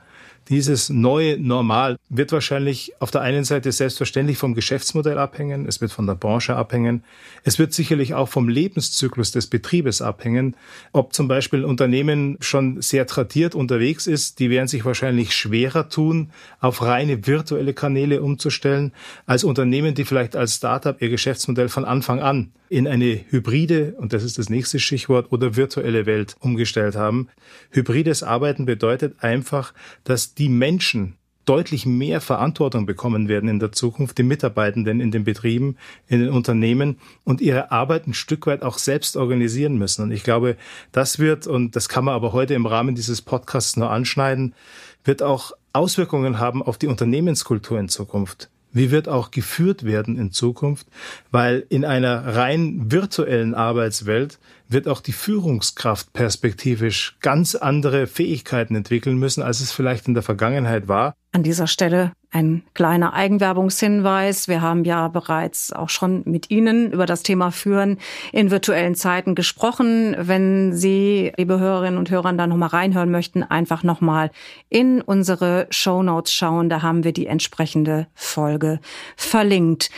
Dieses 0.49 0.89
neue 0.89 1.37
Normal 1.39 1.97
wird 2.09 2.31
wahrscheinlich 2.31 2.93
auf 2.99 3.11
der 3.11 3.21
einen 3.21 3.43
Seite 3.43 3.71
selbstverständlich 3.71 4.37
vom 4.37 4.55
Geschäftsmodell 4.55 5.17
abhängen, 5.17 5.67
es 5.67 5.81
wird 5.81 5.91
von 5.91 6.07
der 6.07 6.15
Branche 6.15 6.55
abhängen, 6.55 7.03
es 7.43 7.59
wird 7.59 7.73
sicherlich 7.73 8.15
auch 8.15 8.27
vom 8.27 8.49
Lebenszyklus 8.49 9.31
des 9.31 9.47
Betriebes 9.47 10.01
abhängen. 10.01 10.55
Ob 10.93 11.13
zum 11.13 11.27
Beispiel 11.27 11.59
ein 11.59 11.65
Unternehmen 11.65 12.37
schon 12.41 12.81
sehr 12.81 13.05
tradiert 13.05 13.53
unterwegs 13.55 14.07
ist, 14.07 14.39
die 14.39 14.49
werden 14.49 14.67
sich 14.67 14.83
wahrscheinlich 14.83 15.33
schwerer 15.33 15.89
tun, 15.89 16.31
auf 16.59 16.81
reine 16.81 17.27
virtuelle 17.27 17.73
Kanäle 17.73 18.21
umzustellen, 18.21 18.93
als 19.27 19.43
Unternehmen, 19.43 19.93
die 19.93 20.05
vielleicht 20.05 20.35
als 20.35 20.55
Startup 20.55 20.99
ihr 21.01 21.09
Geschäftsmodell 21.09 21.69
von 21.69 21.85
Anfang 21.85 22.19
an 22.19 22.51
in 22.71 22.87
eine 22.87 23.19
hybride, 23.29 23.95
und 23.97 24.13
das 24.13 24.23
ist 24.23 24.37
das 24.37 24.49
nächste 24.49 24.79
Stichwort, 24.79 25.33
oder 25.33 25.57
virtuelle 25.57 26.05
Welt 26.05 26.37
umgestellt 26.39 26.95
haben. 26.95 27.27
Hybrides 27.69 28.23
Arbeiten 28.23 28.63
bedeutet 28.65 29.21
einfach, 29.21 29.73
dass 30.05 30.35
die 30.35 30.47
Menschen 30.47 31.17
deutlich 31.43 31.85
mehr 31.85 32.21
Verantwortung 32.21 32.85
bekommen 32.85 33.27
werden 33.27 33.49
in 33.49 33.59
der 33.59 33.73
Zukunft, 33.73 34.17
die 34.17 34.23
Mitarbeitenden 34.23 35.01
in 35.01 35.11
den 35.11 35.25
Betrieben, 35.25 35.75
in 36.07 36.21
den 36.21 36.29
Unternehmen 36.29 36.95
und 37.25 37.41
ihre 37.41 37.73
Arbeit 37.73 38.07
ein 38.07 38.13
Stück 38.13 38.47
weit 38.47 38.63
auch 38.63 38.77
selbst 38.77 39.17
organisieren 39.17 39.77
müssen. 39.77 40.03
Und 40.03 40.11
ich 40.11 40.23
glaube, 40.23 40.55
das 40.93 41.19
wird, 41.19 41.47
und 41.47 41.75
das 41.75 41.89
kann 41.89 42.05
man 42.05 42.13
aber 42.13 42.31
heute 42.31 42.53
im 42.53 42.65
Rahmen 42.65 42.95
dieses 42.95 43.21
Podcasts 43.21 43.75
nur 43.75 43.91
anschneiden, 43.91 44.55
wird 45.03 45.21
auch 45.21 45.51
Auswirkungen 45.73 46.39
haben 46.39 46.63
auf 46.63 46.77
die 46.77 46.87
Unternehmenskultur 46.87 47.77
in 47.77 47.89
Zukunft 47.89 48.49
wie 48.73 48.91
wird 48.91 49.07
auch 49.07 49.31
geführt 49.31 49.83
werden 49.83 50.17
in 50.17 50.31
Zukunft, 50.31 50.87
weil 51.31 51.65
in 51.69 51.85
einer 51.85 52.35
rein 52.35 52.91
virtuellen 52.91 53.53
Arbeitswelt 53.53 54.39
wird 54.71 54.87
auch 54.87 55.01
die 55.01 55.11
Führungskraft 55.11 56.13
perspektivisch 56.13 57.17
ganz 57.21 57.55
andere 57.55 58.07
Fähigkeiten 58.07 58.75
entwickeln 58.75 59.17
müssen, 59.17 59.43
als 59.43 59.61
es 59.61 59.71
vielleicht 59.71 60.07
in 60.07 60.13
der 60.13 60.23
Vergangenheit 60.23 60.87
war. 60.87 61.13
An 61.33 61.43
dieser 61.43 61.67
Stelle 61.67 62.11
ein 62.31 62.63
kleiner 62.73 63.13
Eigenwerbungshinweis. 63.13 64.47
Wir 64.47 64.61
haben 64.61 64.85
ja 64.85 65.09
bereits 65.09 65.73
auch 65.73 65.89
schon 65.89 66.23
mit 66.25 66.49
Ihnen 66.49 66.91
über 66.91 67.05
das 67.05 67.23
Thema 67.23 67.51
Führen 67.51 67.99
in 68.31 68.51
virtuellen 68.51 68.95
Zeiten 68.95 69.35
gesprochen. 69.35 70.15
Wenn 70.17 70.73
Sie, 70.73 71.33
liebe 71.37 71.59
Hörerinnen 71.59 71.97
und 71.97 72.09
Hörer, 72.09 72.33
da 72.33 72.47
nochmal 72.47 72.69
reinhören 72.69 73.11
möchten, 73.11 73.43
einfach 73.43 73.83
nochmal 73.83 74.31
in 74.69 75.01
unsere 75.01 75.67
Show 75.69 76.03
Notes 76.03 76.33
schauen. 76.33 76.69
Da 76.69 76.81
haben 76.81 77.03
wir 77.03 77.11
die 77.11 77.27
entsprechende 77.27 78.07
Folge 78.13 78.79
verlinkt. 79.17 79.89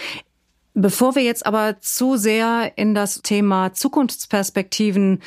Bevor 0.75 1.15
wir 1.15 1.22
jetzt 1.22 1.46
aber 1.46 1.80
zu 1.82 2.18
sehr 2.18 2.74
in 2.77 2.96
das 2.96 3.22
Thema 3.22 3.74
Zukunftsperspektiven 3.74 5.20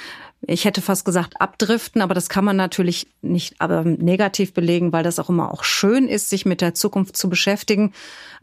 ich 0.48 0.64
hätte 0.64 0.80
fast 0.80 1.04
gesagt 1.04 1.40
abdriften, 1.40 2.02
aber 2.02 2.14
das 2.14 2.28
kann 2.28 2.44
man 2.44 2.56
natürlich 2.56 3.08
nicht 3.20 3.60
aber 3.60 3.82
negativ 3.84 4.52
belegen, 4.52 4.92
weil 4.92 5.02
das 5.02 5.18
auch 5.18 5.28
immer 5.28 5.52
auch 5.52 5.64
schön 5.64 6.06
ist, 6.06 6.28
sich 6.28 6.46
mit 6.46 6.60
der 6.60 6.74
Zukunft 6.74 7.16
zu 7.16 7.28
beschäftigen. 7.28 7.92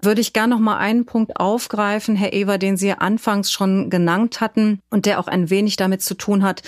Würde 0.01 0.19
ich 0.19 0.33
gerne 0.33 0.55
noch 0.55 0.59
mal 0.59 0.77
einen 0.77 1.05
Punkt 1.05 1.39
aufgreifen, 1.39 2.15
Herr 2.15 2.33
Ewer, 2.33 2.57
den 2.57 2.75
Sie 2.77 2.91
anfangs 2.91 3.51
schon 3.51 3.89
genannt 3.89 4.41
hatten 4.41 4.79
und 4.89 5.05
der 5.05 5.19
auch 5.19 5.27
ein 5.27 5.49
wenig 5.49 5.77
damit 5.77 6.01
zu 6.01 6.15
tun 6.15 6.43
hat, 6.43 6.61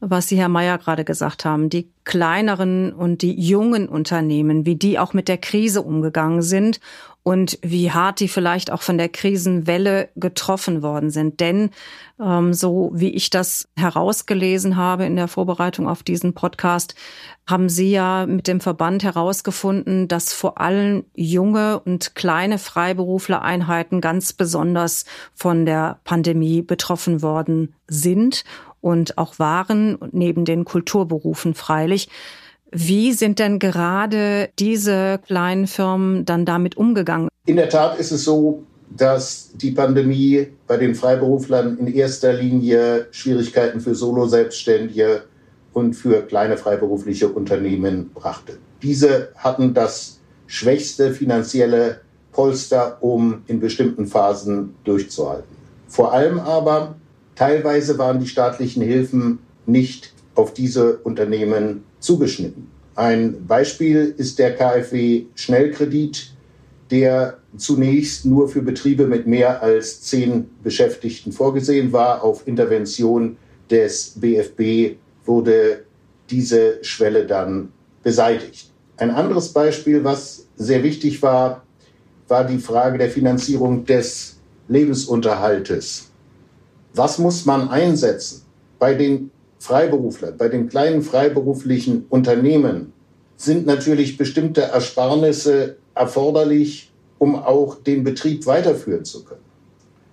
was 0.00 0.28
Sie, 0.28 0.38
Herr 0.38 0.48
Mayer, 0.48 0.78
gerade 0.78 1.04
gesagt 1.04 1.44
haben. 1.44 1.68
Die 1.68 1.90
kleineren 2.04 2.92
und 2.94 3.20
die 3.20 3.38
jungen 3.38 3.88
Unternehmen, 3.88 4.64
wie 4.64 4.76
die 4.76 4.98
auch 4.98 5.12
mit 5.12 5.28
der 5.28 5.38
Krise 5.38 5.82
umgegangen 5.82 6.40
sind 6.40 6.80
und 7.28 7.58
wie 7.60 7.90
hart 7.90 8.20
die 8.20 8.28
vielleicht 8.28 8.72
auch 8.72 8.80
von 8.80 8.96
der 8.96 9.10
Krisenwelle 9.10 10.08
getroffen 10.16 10.82
worden 10.82 11.10
sind. 11.10 11.40
Denn 11.40 11.68
ähm, 12.18 12.54
so 12.54 12.90
wie 12.94 13.10
ich 13.10 13.28
das 13.28 13.68
herausgelesen 13.76 14.76
habe 14.76 15.04
in 15.04 15.14
der 15.14 15.28
Vorbereitung 15.28 15.86
auf 15.88 16.02
diesen 16.02 16.32
Podcast, 16.32 16.94
haben 17.46 17.68
Sie 17.68 17.90
ja 17.90 18.24
mit 18.24 18.48
dem 18.48 18.62
Verband 18.62 19.02
herausgefunden, 19.02 20.08
dass 20.08 20.32
vor 20.32 20.58
allem 20.58 21.04
junge 21.14 21.80
und 21.80 22.14
kleine 22.14 22.56
Freiberuflereinheiten 22.56 24.00
ganz 24.00 24.32
besonders 24.32 25.04
von 25.34 25.66
der 25.66 26.00
Pandemie 26.04 26.62
betroffen 26.62 27.20
worden 27.20 27.74
sind 27.88 28.44
und 28.80 29.18
auch 29.18 29.38
waren, 29.38 29.98
neben 30.12 30.46
den 30.46 30.64
Kulturberufen 30.64 31.52
freilich. 31.52 32.08
Wie 32.70 33.12
sind 33.12 33.38
denn 33.38 33.58
gerade 33.58 34.50
diese 34.58 35.20
kleinen 35.26 35.66
Firmen 35.66 36.24
dann 36.24 36.44
damit 36.44 36.76
umgegangen? 36.76 37.28
In 37.46 37.56
der 37.56 37.68
Tat 37.70 37.98
ist 37.98 38.10
es 38.10 38.24
so, 38.24 38.64
dass 38.90 39.52
die 39.54 39.70
Pandemie 39.70 40.48
bei 40.66 40.76
den 40.76 40.94
Freiberuflern 40.94 41.78
in 41.78 41.94
erster 41.94 42.32
Linie 42.32 43.06
Schwierigkeiten 43.10 43.80
für 43.80 43.94
Solo-Selbstständige 43.94 45.24
und 45.72 45.94
für 45.94 46.22
kleine 46.22 46.56
freiberufliche 46.56 47.28
Unternehmen 47.28 48.10
brachte. 48.10 48.58
Diese 48.82 49.30
hatten 49.36 49.74
das 49.74 50.20
schwächste 50.46 51.12
finanzielle 51.12 52.00
Polster, 52.32 52.98
um 53.02 53.42
in 53.46 53.60
bestimmten 53.60 54.06
Phasen 54.06 54.74
durchzuhalten. 54.84 55.56
Vor 55.88 56.12
allem 56.12 56.38
aber 56.38 56.96
teilweise 57.34 57.98
waren 57.98 58.20
die 58.20 58.28
staatlichen 58.28 58.82
Hilfen 58.82 59.38
nicht 59.66 60.12
auf 60.34 60.54
diese 60.54 60.98
Unternehmen 60.98 61.84
zugeschnitten. 62.00 62.68
Ein 62.94 63.46
Beispiel 63.46 64.14
ist 64.16 64.38
der 64.38 64.56
KfW 64.56 65.26
Schnellkredit, 65.34 66.32
der 66.90 67.38
zunächst 67.56 68.24
nur 68.24 68.48
für 68.48 68.62
Betriebe 68.62 69.06
mit 69.06 69.26
mehr 69.26 69.62
als 69.62 70.02
zehn 70.02 70.50
Beschäftigten 70.62 71.32
vorgesehen 71.32 71.92
war. 71.92 72.22
Auf 72.24 72.46
Intervention 72.46 73.36
des 73.70 74.14
BFB 74.16 74.96
wurde 75.24 75.84
diese 76.30 76.82
Schwelle 76.82 77.26
dann 77.26 77.72
beseitigt. 78.02 78.70
Ein 78.96 79.10
anderes 79.10 79.52
Beispiel, 79.52 80.02
was 80.02 80.46
sehr 80.56 80.82
wichtig 80.82 81.22
war, 81.22 81.62
war 82.26 82.44
die 82.44 82.58
Frage 82.58 82.98
der 82.98 83.10
Finanzierung 83.10 83.84
des 83.84 84.38
Lebensunterhaltes. 84.68 86.10
Was 86.94 87.18
muss 87.18 87.46
man 87.46 87.68
einsetzen? 87.68 88.42
Bei 88.78 88.94
den 88.94 89.30
Freiberuflern, 89.58 90.36
bei 90.36 90.48
den 90.48 90.68
kleinen 90.68 91.02
freiberuflichen 91.02 92.06
Unternehmen 92.08 92.92
sind 93.36 93.66
natürlich 93.66 94.16
bestimmte 94.16 94.62
Ersparnisse 94.62 95.76
erforderlich, 95.94 96.92
um 97.18 97.34
auch 97.36 97.76
den 97.76 98.04
Betrieb 98.04 98.46
weiterführen 98.46 99.04
zu 99.04 99.24
können. 99.24 99.40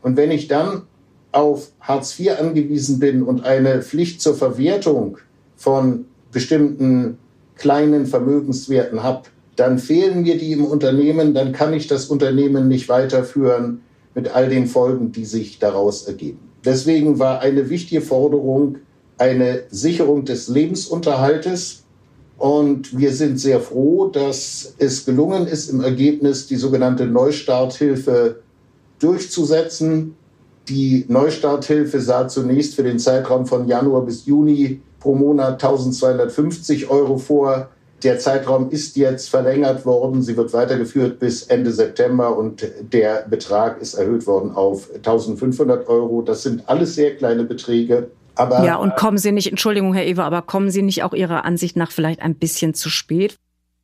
Und 0.01 0.17
wenn 0.17 0.31
ich 0.31 0.47
dann 0.47 0.83
auf 1.31 1.71
Hartz 1.81 2.19
IV 2.19 2.39
angewiesen 2.39 2.99
bin 2.99 3.23
und 3.23 3.43
eine 3.43 3.81
Pflicht 3.81 4.21
zur 4.21 4.35
Verwertung 4.35 5.17
von 5.55 6.05
bestimmten 6.31 7.17
kleinen 7.55 8.05
Vermögenswerten 8.05 9.03
habe, 9.03 9.23
dann 9.55 9.79
fehlen 9.79 10.23
mir 10.23 10.37
die 10.37 10.51
im 10.51 10.65
Unternehmen, 10.65 11.33
dann 11.33 11.51
kann 11.51 11.73
ich 11.73 11.87
das 11.87 12.07
Unternehmen 12.07 12.67
nicht 12.67 12.89
weiterführen 12.89 13.81
mit 14.13 14.33
all 14.35 14.49
den 14.49 14.67
Folgen, 14.67 15.11
die 15.11 15.25
sich 15.25 15.59
daraus 15.59 16.07
ergeben. 16.07 16.39
Deswegen 16.63 17.19
war 17.19 17.39
eine 17.39 17.69
wichtige 17.69 18.01
Forderung 18.01 18.77
eine 19.17 19.63
Sicherung 19.69 20.25
des 20.25 20.47
Lebensunterhaltes. 20.47 21.83
Und 22.37 22.97
wir 22.97 23.13
sind 23.13 23.39
sehr 23.39 23.61
froh, 23.61 24.07
dass 24.07 24.75
es 24.77 25.05
gelungen 25.05 25.47
ist, 25.47 25.69
im 25.69 25.81
Ergebnis 25.81 26.47
die 26.47 26.57
sogenannte 26.57 27.05
Neustarthilfe 27.05 28.41
durchzusetzen. 28.99 30.15
Die 30.67 31.05
Neustarthilfe 31.07 32.01
sah 32.01 32.27
zunächst 32.27 32.75
für 32.75 32.83
den 32.83 32.99
Zeitraum 32.99 33.45
von 33.45 33.67
Januar 33.67 34.05
bis 34.05 34.25
Juni 34.25 34.81
pro 34.99 35.15
Monat 35.15 35.63
1250 35.63 36.89
Euro 36.89 37.17
vor. 37.17 37.69
Der 38.03 38.19
Zeitraum 38.19 38.69
ist 38.71 38.97
jetzt 38.97 39.29
verlängert 39.29 39.85
worden. 39.85 40.21
Sie 40.21 40.35
wird 40.35 40.51
weitergeführt 40.51 41.19
bis 41.19 41.43
Ende 41.43 41.71
September 41.71 42.37
und 42.37 42.67
der 42.91 43.25
Betrag 43.29 43.81
ist 43.81 43.93
erhöht 43.93 44.27
worden 44.27 44.51
auf 44.51 44.89
1500 44.95 45.87
Euro. 45.87 46.21
Das 46.21 46.43
sind 46.43 46.67
alles 46.67 46.95
sehr 46.95 47.15
kleine 47.15 47.45
Beträge. 47.45 48.09
Aber, 48.35 48.65
ja, 48.65 48.75
und 48.75 48.95
kommen 48.95 49.17
Sie 49.17 49.31
nicht, 49.31 49.47
Entschuldigung, 49.47 49.93
Herr 49.93 50.05
Ewer, 50.05 50.25
aber 50.25 50.41
kommen 50.41 50.69
Sie 50.69 50.81
nicht 50.81 51.03
auch 51.03 51.13
Ihrer 51.13 51.45
Ansicht 51.45 51.75
nach 51.75 51.91
vielleicht 51.91 52.21
ein 52.21 52.35
bisschen 52.35 52.73
zu 52.73 52.89
spät? 52.89 53.35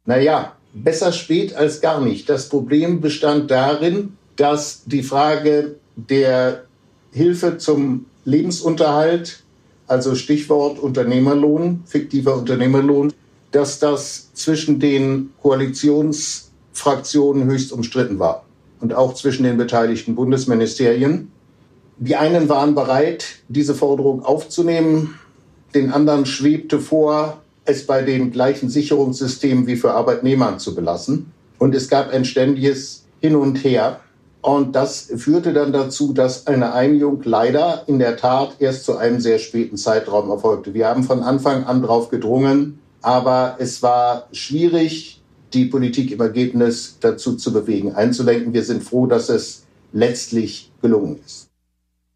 Naja, 0.06 0.54
besser 0.74 1.12
spät 1.12 1.56
als 1.56 1.82
gar 1.82 2.02
nicht. 2.02 2.30
Das 2.30 2.50
Problem 2.50 3.02
bestand 3.02 3.52
darin, 3.52 4.18
dass 4.36 4.84
die 4.86 5.04
Frage 5.04 5.76
der 5.96 6.64
Hilfe 7.12 7.58
zum 7.58 8.06
Lebensunterhalt, 8.26 9.44
also 9.88 10.16
Stichwort 10.16 10.80
Unternehmerlohn, 10.80 11.84
fiktiver 11.86 12.36
Unternehmerlohn, 12.36 13.14
dass 13.52 13.80
das 13.80 14.34
zwischen 14.34 14.80
den 14.80 15.32
Koalitionsfraktionen 15.42 17.46
höchst 17.46 17.74
umstritten 17.74 18.20
war 18.20 18.46
und 18.80 18.94
auch 18.94 19.14
zwischen 19.14 19.44
den 19.44 19.58
beteiligten 19.58 20.16
Bundesministerien. 20.16 21.32
Die 22.04 22.16
einen 22.16 22.50
waren 22.50 22.74
bereit, 22.74 23.26
diese 23.48 23.76
Forderung 23.76 24.26
aufzunehmen, 24.26 25.20
den 25.76 25.92
anderen 25.92 26.26
schwebte 26.26 26.80
vor, 26.80 27.44
es 27.64 27.86
bei 27.86 28.02
den 28.02 28.32
gleichen 28.32 28.70
Sicherungssystemen 28.70 29.68
wie 29.68 29.76
für 29.76 29.92
Arbeitnehmer 29.92 30.58
zu 30.58 30.74
belassen. 30.74 31.32
Und 31.60 31.76
es 31.76 31.90
gab 31.90 32.12
ein 32.12 32.26
ständiges 32.26 33.06
Hin 33.20 33.36
und 33.36 33.64
Her. 33.64 34.00
Und 34.42 34.76
das 34.76 35.12
führte 35.16 35.54
dann 35.54 35.74
dazu, 35.74 36.12
dass 36.12 36.48
eine 36.48 36.74
Einigung 36.74 37.22
leider 37.24 37.84
in 37.86 38.00
der 38.00 38.18
Tat 38.18 38.56
erst 38.58 38.86
zu 38.86 38.98
einem 38.98 39.20
sehr 39.20 39.38
späten 39.38 39.78
Zeitraum 39.78 40.32
erfolgte. 40.32 40.74
Wir 40.74 40.88
haben 40.88 41.04
von 41.04 41.22
Anfang 41.22 41.66
an 41.66 41.84
darauf 41.84 42.10
gedrungen, 42.10 42.80
aber 43.04 43.58
es 43.60 43.84
war 43.84 44.28
schwierig, 44.32 45.22
die 45.54 45.66
Politik 45.66 46.12
im 46.12 46.20
Ergebnis 46.20 46.98
dazu 47.00 47.36
zu 47.36 47.54
bewegen, 47.54 47.94
einzulenken. 47.94 48.56
Wir 48.56 48.64
sind 48.64 48.84
froh, 48.84 49.06
dass 49.06 49.30
es 49.30 49.66
letztlich 49.94 50.72
gelungen 50.82 51.20
ist. 51.24 51.51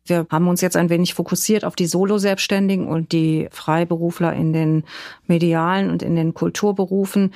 Wir 0.05 0.27
haben 0.29 0.47
uns 0.47 0.61
jetzt 0.61 0.77
ein 0.77 0.89
wenig 0.89 1.15
fokussiert 1.15 1.65
auf 1.65 1.75
die 1.75 1.87
Solo-Selbstständigen 1.87 2.87
und 2.87 3.11
die 3.11 3.47
Freiberufler 3.51 4.33
in 4.33 4.53
den 4.53 4.83
medialen 5.25 5.89
und 5.89 6.03
in 6.03 6.15
den 6.15 6.33
Kulturberufen. 6.33 7.33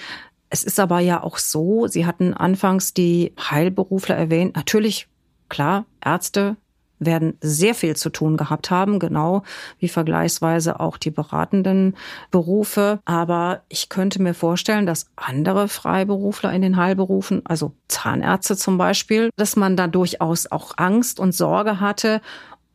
Es 0.52 0.64
ist 0.64 0.80
aber 0.80 1.00
ja 1.00 1.24
auch 1.24 1.38
so, 1.38 1.88
Sie 1.88 2.06
hatten 2.06 2.34
anfangs 2.34 2.94
die 2.94 3.34
Heilberufler 3.40 4.16
erwähnt. 4.16 4.56
Natürlich, 4.56 5.08
klar, 5.48 5.86
Ärzte 6.04 6.58
werden 7.00 7.38
sehr 7.42 7.74
viel 7.74 7.96
zu 7.96 8.10
tun 8.10 8.38
gehabt 8.38 8.70
haben, 8.72 9.00
genau 9.00 9.44
wie 9.80 9.88
vergleichsweise 9.88 10.80
auch 10.80 10.98
die 10.98 11.12
beratenden 11.12 11.96
Berufe. 12.30 13.00
Aber 13.06 13.62
ich 13.70 13.90
könnte 13.90 14.22
mir 14.22 14.34
vorstellen, 14.34 14.86
dass 14.86 15.10
andere 15.16 15.70
Freiberufler 15.70 16.52
in 16.52 16.62
den 16.62 16.78
Heilberufen, 16.78 17.42
also 17.46 17.74
Zahnärzte 17.88 18.58
zum 18.58 18.78
Beispiel, 18.78 19.30
dass 19.38 19.56
man 19.56 19.78
da 19.78 19.88
durchaus 19.88 20.52
auch 20.52 20.74
Angst 20.78 21.20
und 21.20 21.34
Sorge 21.34 21.80
hatte 21.80 22.22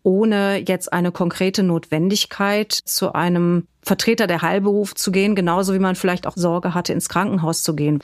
ohne 0.04 0.62
jetzt 0.68 0.92
eine 0.92 1.10
konkrete 1.10 1.64
Notwendigkeit 1.64 2.72
zu 2.72 3.14
einem 3.14 3.66
Vertreter 3.82 4.28
der 4.28 4.42
Heilberuf 4.42 4.94
zu 4.94 5.10
gehen, 5.10 5.34
genauso 5.34 5.74
wie 5.74 5.80
man 5.80 5.96
vielleicht 5.96 6.26
auch 6.26 6.36
Sorge 6.36 6.74
hatte, 6.74 6.92
ins 6.92 7.08
Krankenhaus 7.08 7.64
zu 7.64 7.74
gehen. 7.74 8.00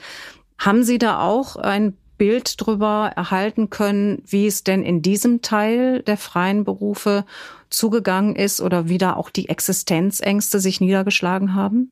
Haben 0.57 0.83
Sie 0.83 0.97
da 0.97 1.21
auch 1.21 1.55
ein 1.55 1.95
Bild 2.17 2.59
darüber 2.59 3.11
erhalten 3.15 3.69
können, 3.69 4.21
wie 4.27 4.45
es 4.45 4.63
denn 4.63 4.83
in 4.83 5.01
diesem 5.01 5.41
Teil 5.41 6.03
der 6.03 6.17
freien 6.17 6.65
Berufe 6.65 7.25
zugegangen 7.69 8.35
ist 8.35 8.61
oder 8.61 8.89
wie 8.89 8.97
da 8.97 9.15
auch 9.15 9.29
die 9.29 9.49
Existenzängste 9.49 10.59
sich 10.59 10.81
niedergeschlagen 10.81 11.55
haben? 11.55 11.91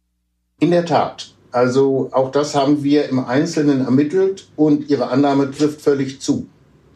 In 0.59 0.71
der 0.71 0.85
Tat. 0.85 1.33
Also 1.51 2.09
auch 2.11 2.31
das 2.31 2.53
haben 2.53 2.83
wir 2.83 3.09
im 3.09 3.19
Einzelnen 3.19 3.81
ermittelt 3.81 4.47
und 4.55 4.89
Ihre 4.89 5.09
Annahme 5.09 5.49
trifft 5.49 5.81
völlig 5.81 6.21
zu. 6.21 6.47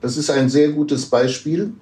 Das 0.02 0.18
ist 0.18 0.30
ein 0.30 0.50
sehr 0.50 0.72
gutes 0.72 1.08
Beispiel. 1.08 1.74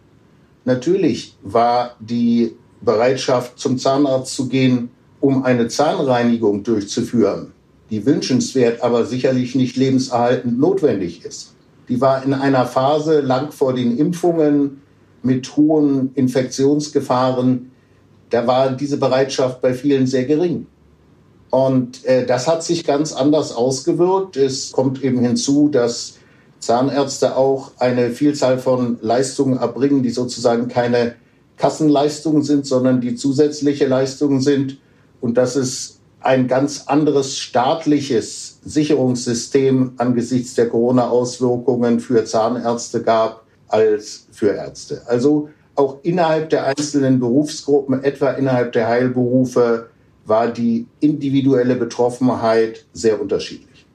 Natürlich 0.65 1.35
war 1.41 1.95
die 1.99 2.55
Bereitschaft, 2.81 3.59
zum 3.59 3.77
Zahnarzt 3.77 4.35
zu 4.35 4.47
gehen, 4.47 4.89
um 5.19 5.43
eine 5.43 5.67
Zahnreinigung 5.67 6.63
durchzuführen, 6.63 7.51
die 7.89 8.05
wünschenswert, 8.05 8.81
aber 8.81 9.05
sicherlich 9.05 9.55
nicht 9.55 9.75
lebenserhaltend 9.75 10.59
notwendig 10.59 11.23
ist. 11.25 11.53
Die 11.89 12.01
war 12.01 12.23
in 12.23 12.33
einer 12.33 12.65
Phase 12.65 13.21
lang 13.21 13.51
vor 13.51 13.73
den 13.73 13.97
Impfungen 13.97 14.81
mit 15.23 15.55
hohen 15.55 16.11
Infektionsgefahren. 16.15 17.71
Da 18.29 18.47
war 18.47 18.71
diese 18.71 18.97
Bereitschaft 18.97 19.61
bei 19.61 19.73
vielen 19.73 20.07
sehr 20.07 20.25
gering. 20.25 20.67
Und 21.49 22.05
äh, 22.05 22.25
das 22.25 22.47
hat 22.47 22.63
sich 22.63 22.85
ganz 22.85 23.11
anders 23.11 23.51
ausgewirkt. 23.51 24.37
Es 24.37 24.71
kommt 24.71 25.03
eben 25.03 25.19
hinzu, 25.19 25.67
dass 25.67 26.17
Zahnärzte 26.61 27.35
auch 27.35 27.71
eine 27.79 28.11
Vielzahl 28.11 28.59
von 28.59 28.99
Leistungen 29.01 29.57
erbringen, 29.57 30.03
die 30.03 30.11
sozusagen 30.11 30.67
keine 30.67 31.15
Kassenleistungen 31.57 32.43
sind, 32.43 32.65
sondern 32.65 33.01
die 33.01 33.15
zusätzliche 33.15 33.87
Leistungen 33.87 34.41
sind. 34.41 34.77
Und 35.19 35.37
dass 35.37 35.55
es 35.55 35.99
ein 36.21 36.47
ganz 36.47 36.83
anderes 36.87 37.37
staatliches 37.37 38.59
Sicherungssystem 38.63 39.93
angesichts 39.97 40.53
der 40.53 40.69
Corona-Auswirkungen 40.69 41.99
für 41.99 42.25
Zahnärzte 42.25 43.01
gab 43.01 43.43
als 43.67 44.27
für 44.31 44.49
Ärzte. 44.49 45.01
Also 45.07 45.49
auch 45.75 45.97
innerhalb 46.03 46.49
der 46.51 46.65
einzelnen 46.65 47.19
Berufsgruppen, 47.19 48.03
etwa 48.03 48.31
innerhalb 48.31 48.73
der 48.73 48.87
Heilberufe, 48.87 49.89
war 50.25 50.47
die 50.47 50.87
individuelle 50.99 51.75
Betroffenheit 51.75 52.85
sehr 52.93 53.19
unterschiedlich. 53.19 53.87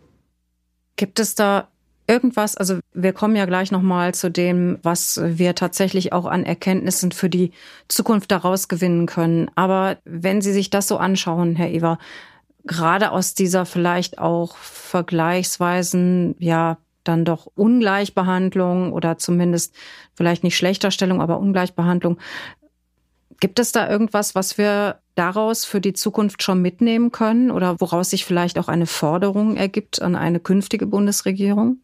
Gibt 0.97 1.21
es 1.21 1.35
da 1.35 1.69
irgendwas, 2.07 2.57
also 2.57 2.79
wir 2.93 3.13
kommen 3.13 3.37
ja 3.37 3.47
gleich 3.47 3.71
nochmal 3.71 4.15
zu 4.15 4.31
dem, 4.31 4.79
was 4.83 5.21
wir 5.23 5.55
tatsächlich 5.55 6.13
auch 6.13 6.27
an 6.27 6.45
Erkenntnissen 6.45 7.13
für 7.13 7.29
die 7.29 7.53
Zukunft 7.89 8.31
daraus 8.31 8.69
gewinnen 8.69 9.07
können. 9.07 9.51
Aber 9.55 9.99
wenn 10.05 10.41
Sie 10.41 10.53
sich 10.53 10.71
das 10.71 10.89
so 10.89 10.99
anschauen, 10.99 11.57
Herr 11.57 11.71
Ewer, 11.71 11.99
gerade 12.65 13.13
aus 13.13 13.35
dieser 13.35 13.67
vielleicht 13.67 14.19
auch 14.19 14.57
vergleichsweisen, 14.57 16.37
ja, 16.39 16.79
dann 17.05 17.25
doch 17.25 17.47
Ungleichbehandlung 17.55 18.93
oder 18.93 19.17
zumindest 19.19 19.75
vielleicht 20.15 20.43
nicht 20.43 20.57
Schlechterstellung, 20.57 21.21
aber 21.21 21.39
Ungleichbehandlung. 21.39 22.19
Gibt 23.39 23.59
es 23.59 23.71
da 23.71 23.89
irgendwas, 23.89 24.35
was 24.35 24.59
wir 24.59 25.01
daraus 25.15 25.65
für 25.65 25.81
die 25.81 25.93
Zukunft 25.93 26.43
schon 26.43 26.63
mitnehmen 26.63 27.13
können 27.13 27.51
oder 27.51 27.81
woraus 27.81 28.11
sich 28.11 28.25
vielleicht 28.25 28.59
auch 28.59 28.69
eine 28.69 28.87
Forderung 28.87 29.57
ergibt 29.57 30.03
an 30.03 30.17
eine 30.17 30.41
künftige 30.41 30.87
Bundesregierung? 30.87 31.79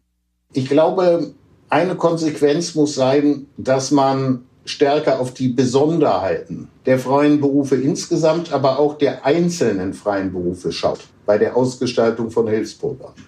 Ich 0.53 0.69
glaube, 0.69 1.33
eine 1.69 1.95
Konsequenz 1.95 2.75
muss 2.75 2.93
sein, 2.93 3.47
dass 3.57 3.89
man 3.89 4.45
stärker 4.65 5.19
auf 5.19 5.33
die 5.33 5.49
Besonderheiten 5.49 6.69
der 6.85 6.99
freien 6.99 7.41
Berufe 7.41 7.75
insgesamt, 7.75 8.53
aber 8.53 8.79
auch 8.79 8.97
der 8.97 9.25
einzelnen 9.25 9.93
freien 9.93 10.31
Berufe 10.31 10.71
schaut 10.71 10.99
bei 11.25 11.37
der 11.37 11.57
Ausgestaltung 11.57 12.29
von 12.29 12.47
Hilfsprogrammen. 12.47 13.25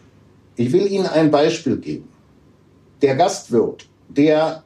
Ich 0.56 0.72
will 0.72 0.86
Ihnen 0.86 1.08
ein 1.08 1.32
Beispiel 1.32 1.78
geben. 1.78 2.08
Der 3.02 3.16
Gastwirt, 3.16 3.88
der 4.08 4.64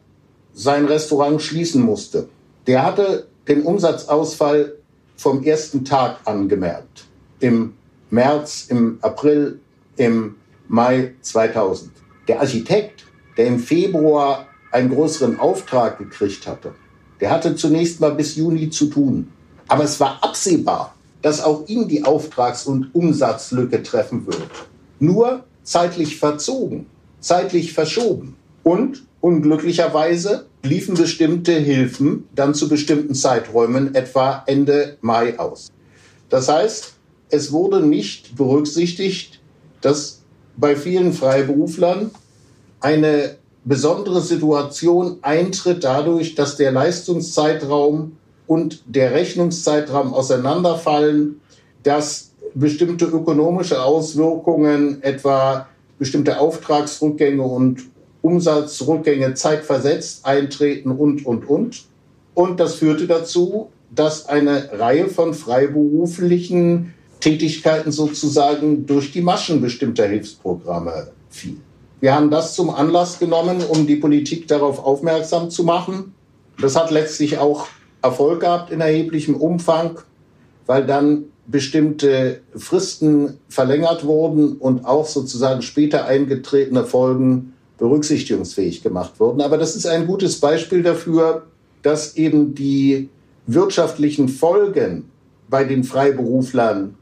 sein 0.54 0.86
Restaurant 0.86 1.41
schließen 1.41 1.82
musste, 1.82 2.28
der 2.67 2.86
hatte 2.86 3.28
den 3.48 3.63
Umsatzausfall 3.63 4.74
vom 5.15 5.43
ersten 5.43 5.86
Tag 5.86 6.19
angemerkt. 6.26 7.06
Im 7.39 7.74
März, 8.10 8.65
im 8.69 9.00
April, 9.02 9.60
im 9.95 10.36
Mai 10.67 11.13
2000. 11.22 11.91
Der 12.30 12.39
Architekt, 12.42 13.08
der 13.38 13.48
im 13.48 13.58
Februar 13.58 14.46
einen 14.72 14.94
größeren 14.94 15.39
Auftrag 15.39 15.98
gekriegt 15.98 16.46
hatte, 16.46 16.76
der 17.20 17.32
hatte 17.32 17.56
zunächst 17.56 18.00
mal 18.00 18.13
bis 18.13 18.36
Juni 18.36 18.70
zu 18.70 18.86
tun. 18.86 19.30
Aber 19.68 19.84
es 19.84 20.00
war 20.00 20.24
absehbar, 20.24 20.94
dass 21.24 21.44
auch 21.44 21.68
ihn 21.68 21.88
die 21.88 22.04
Auftrags- 22.04 22.68
und 22.68 22.94
Umsatzlücke 22.94 23.82
treffen 23.82 24.28
wird. 24.28 24.44
Nur 25.00 25.44
zeitlich 25.63 26.20
verzogen, 26.20 26.86
zeitlich 27.20 27.74
verschoben. 27.74 28.36
Und 28.62 29.08
unglücklicherweise 29.22 30.46
liefen 30.62 30.94
bestimmte 30.94 31.54
Hilfen 31.54 32.28
dann 32.36 32.54
zu 32.54 32.70
bestimmten 32.70 33.15
Zeiträumen, 33.15 33.96
etwa 33.96 34.44
Ende 34.46 34.98
Mai 35.02 35.39
aus. 35.39 35.72
Das 36.30 36.48
heißt, 36.48 36.94
es 37.32 37.52
wurde 37.52 37.84
nicht 37.84 38.36
berücksichtigt, 38.36 39.42
dass 39.82 40.19
bei 40.60 40.76
vielen 40.76 41.13
Freiberuflern 41.13 42.12
eine 42.82 43.38
besondere 43.65 44.22
Situation 44.22 45.17
eintritt 45.22 45.84
dadurch, 45.84 46.36
dass 46.36 46.58
der 46.58 46.72
Leistungszeitraum 46.72 48.17
und 48.48 48.82
der 48.86 49.12
Rechnungszeitraum 49.12 50.13
auseinanderfallen, 50.13 51.41
dass 51.84 52.32
bestimmte 52.56 53.06
ökonomische 53.06 53.84
Auswirkungen, 53.84 55.04
etwa 55.04 55.67
bestimmte 56.00 56.39
Auftragsrückgänge 56.39 57.43
und 57.43 57.84
Umsatzrückgänge 58.22 59.34
zeitversetzt 59.36 60.26
eintreten 60.26 60.91
und, 60.91 61.26
und, 61.26 61.48
und. 61.48 61.84
Und 62.34 62.60
das 62.60 62.76
führte 62.76 63.06
dazu, 63.06 63.69
dass 63.93 64.28
eine 64.28 64.80
Reihe 64.80 65.08
von 65.08 65.34
freiberuflichen 65.34 66.93
Tätigkeiten 67.20 67.92
sozusagen 67.92 68.86
durch 68.86 69.12
die 69.12 69.22
Maschen 69.22 69.62
bestimmter 69.62 70.08
Hilfsprogramme 70.08 71.12
fiel. 71.30 71.58
Wir 72.00 72.16
haben 72.16 72.32
das 72.32 72.56
zum 72.56 72.70
Anlass 72.70 73.20
genommen, 73.20 73.62
um 73.68 73.86
die 73.86 73.98
Politik 73.98 74.48
darauf 74.48 74.80
aufmerksam 74.80 75.50
zu 75.50 75.64
machen. 75.64 76.14
Das 76.62 76.76
hat 76.76 76.92
letztlich 76.92 77.38
auch 77.38 77.68
Erfolg 78.02 78.42
gehabt 78.42 78.72
in 78.72 78.80
erheblichem 78.80 79.36
Umfang, 79.36 80.00
weil 80.66 80.86
dann 80.86 81.26
bestimmte 81.48 82.42
Fristen 82.56 83.40
verlängert 83.50 84.06
wurden 84.06 84.58
und 84.58 84.86
auch 84.86 85.08
sozusagen 85.08 85.62
später 85.62 86.06
eingetretene 86.06 86.86
Folgen 86.86 87.54
berücksichtigungsfähig 87.80 88.84
gemacht 88.84 89.20
wurden. 89.20 89.42
Aber 89.42 89.58
das 89.58 89.76
ist 89.76 89.88
ein 89.88 90.06
gutes 90.06 90.40
Beispiel 90.40 90.84
dafür, 90.84 91.48
dass 91.82 92.16
eben 92.16 92.54
die 92.54 93.10
wirtschaftlichen 93.48 94.30
Folgen 94.30 95.10
bei 95.50 95.64
den 95.64 95.84
Freiberuflern 95.84 96.96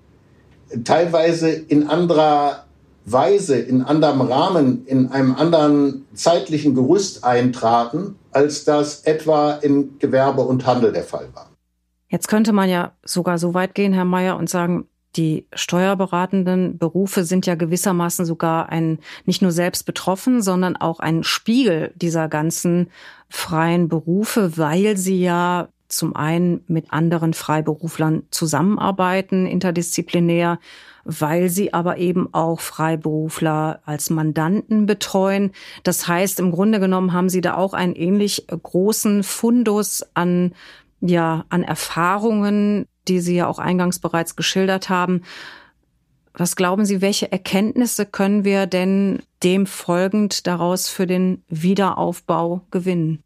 teilweise 0.84 1.50
in 1.50 1.88
anderer 1.88 2.64
Weise, 3.06 3.58
in 3.58 3.82
anderem 3.82 4.22
Rahmen, 4.22 4.86
in 4.86 5.12
einem 5.12 5.36
anderen 5.36 6.06
zeitlichen 6.14 6.76
Gerüst 6.76 7.24
eintraten, 7.24 8.16
als 8.32 8.66
das 8.66 9.02
etwa 9.02 9.54
im 9.54 9.98
Gewerbe 10.00 10.42
und 10.42 10.66
Handel 10.66 10.92
der 10.92 11.04
Fall 11.04 11.30
war. 11.34 11.50
Jetzt 12.10 12.28
könnte 12.28 12.52
man 12.52 12.70
ja 12.70 12.92
sogar 13.04 13.38
so 13.38 13.54
weit 13.54 13.76
gehen, 13.76 13.94
Herr 13.94 14.06
Mayer, 14.06 14.38
und 14.38 14.50
sagen, 14.50 14.88
die 15.16 15.48
steuerberatenden 15.54 16.78
Berufe 16.78 17.24
sind 17.24 17.46
ja 17.46 17.56
gewissermaßen 17.56 18.26
sogar 18.26 18.70
ein, 18.70 19.00
nicht 19.26 19.42
nur 19.42 19.52
selbst 19.52 19.86
betroffen, 19.86 20.42
sondern 20.42 20.76
auch 20.76 21.00
ein 21.00 21.24
Spiegel 21.24 21.92
dieser 21.96 22.28
ganzen 22.28 22.90
freien 23.30 23.88
Berufe, 23.88 24.58
weil 24.58 24.98
sie 24.98 25.22
ja 25.22 25.70
zum 25.88 26.15
einen 26.15 26.63
mit 26.67 26.91
anderen 26.91 27.34
Freiberuflern 27.34 28.23
zusammenarbeiten, 28.32 29.45
interdisziplinär, 29.45 30.60
weil 31.06 31.50
sie 31.50 31.73
aber 31.73 31.97
eben 31.97 32.34
auch 32.34 32.60
Freiberufler 32.60 33.82
als 33.86 34.10
Mandanten 34.10 34.86
betreuen. 34.86 35.52
Das 35.84 36.08
heißt, 36.08 36.39
im 36.39 36.52
Grunde 36.52 36.80
genommen 36.80 37.13
haben 37.13 37.30
sie 37.30 37.41
da 37.41 37.56
auch 37.56 37.73
einen 37.73 37.95
ähnlich 37.95 38.47
großen 38.47 39.23
Fundus 39.23 40.06
an, 40.13 40.54
ja, 41.00 41.45
an 41.50 41.63
Erfahrungen, 41.63 42.88
die 43.08 43.19
Sie 43.19 43.36
ja 43.36 43.47
auch 43.47 43.60
eingangs 43.60 44.00
bereits 44.00 44.36
geschildert 44.36 44.89
haben. 44.89 45.21
Was 46.34 46.56
glauben 46.56 46.86
Sie, 46.86 47.02
welche 47.02 47.32
Erkenntnisse 47.32 48.06
können 48.06 48.43
wir 48.43 48.67
denn 48.67 49.23
dem 49.43 49.65
folgend 49.65 50.45
daraus 50.45 50.88
für 50.88 51.08
den 51.08 51.43
Wiederaufbau 51.47 52.62
gewinnen? 52.69 53.23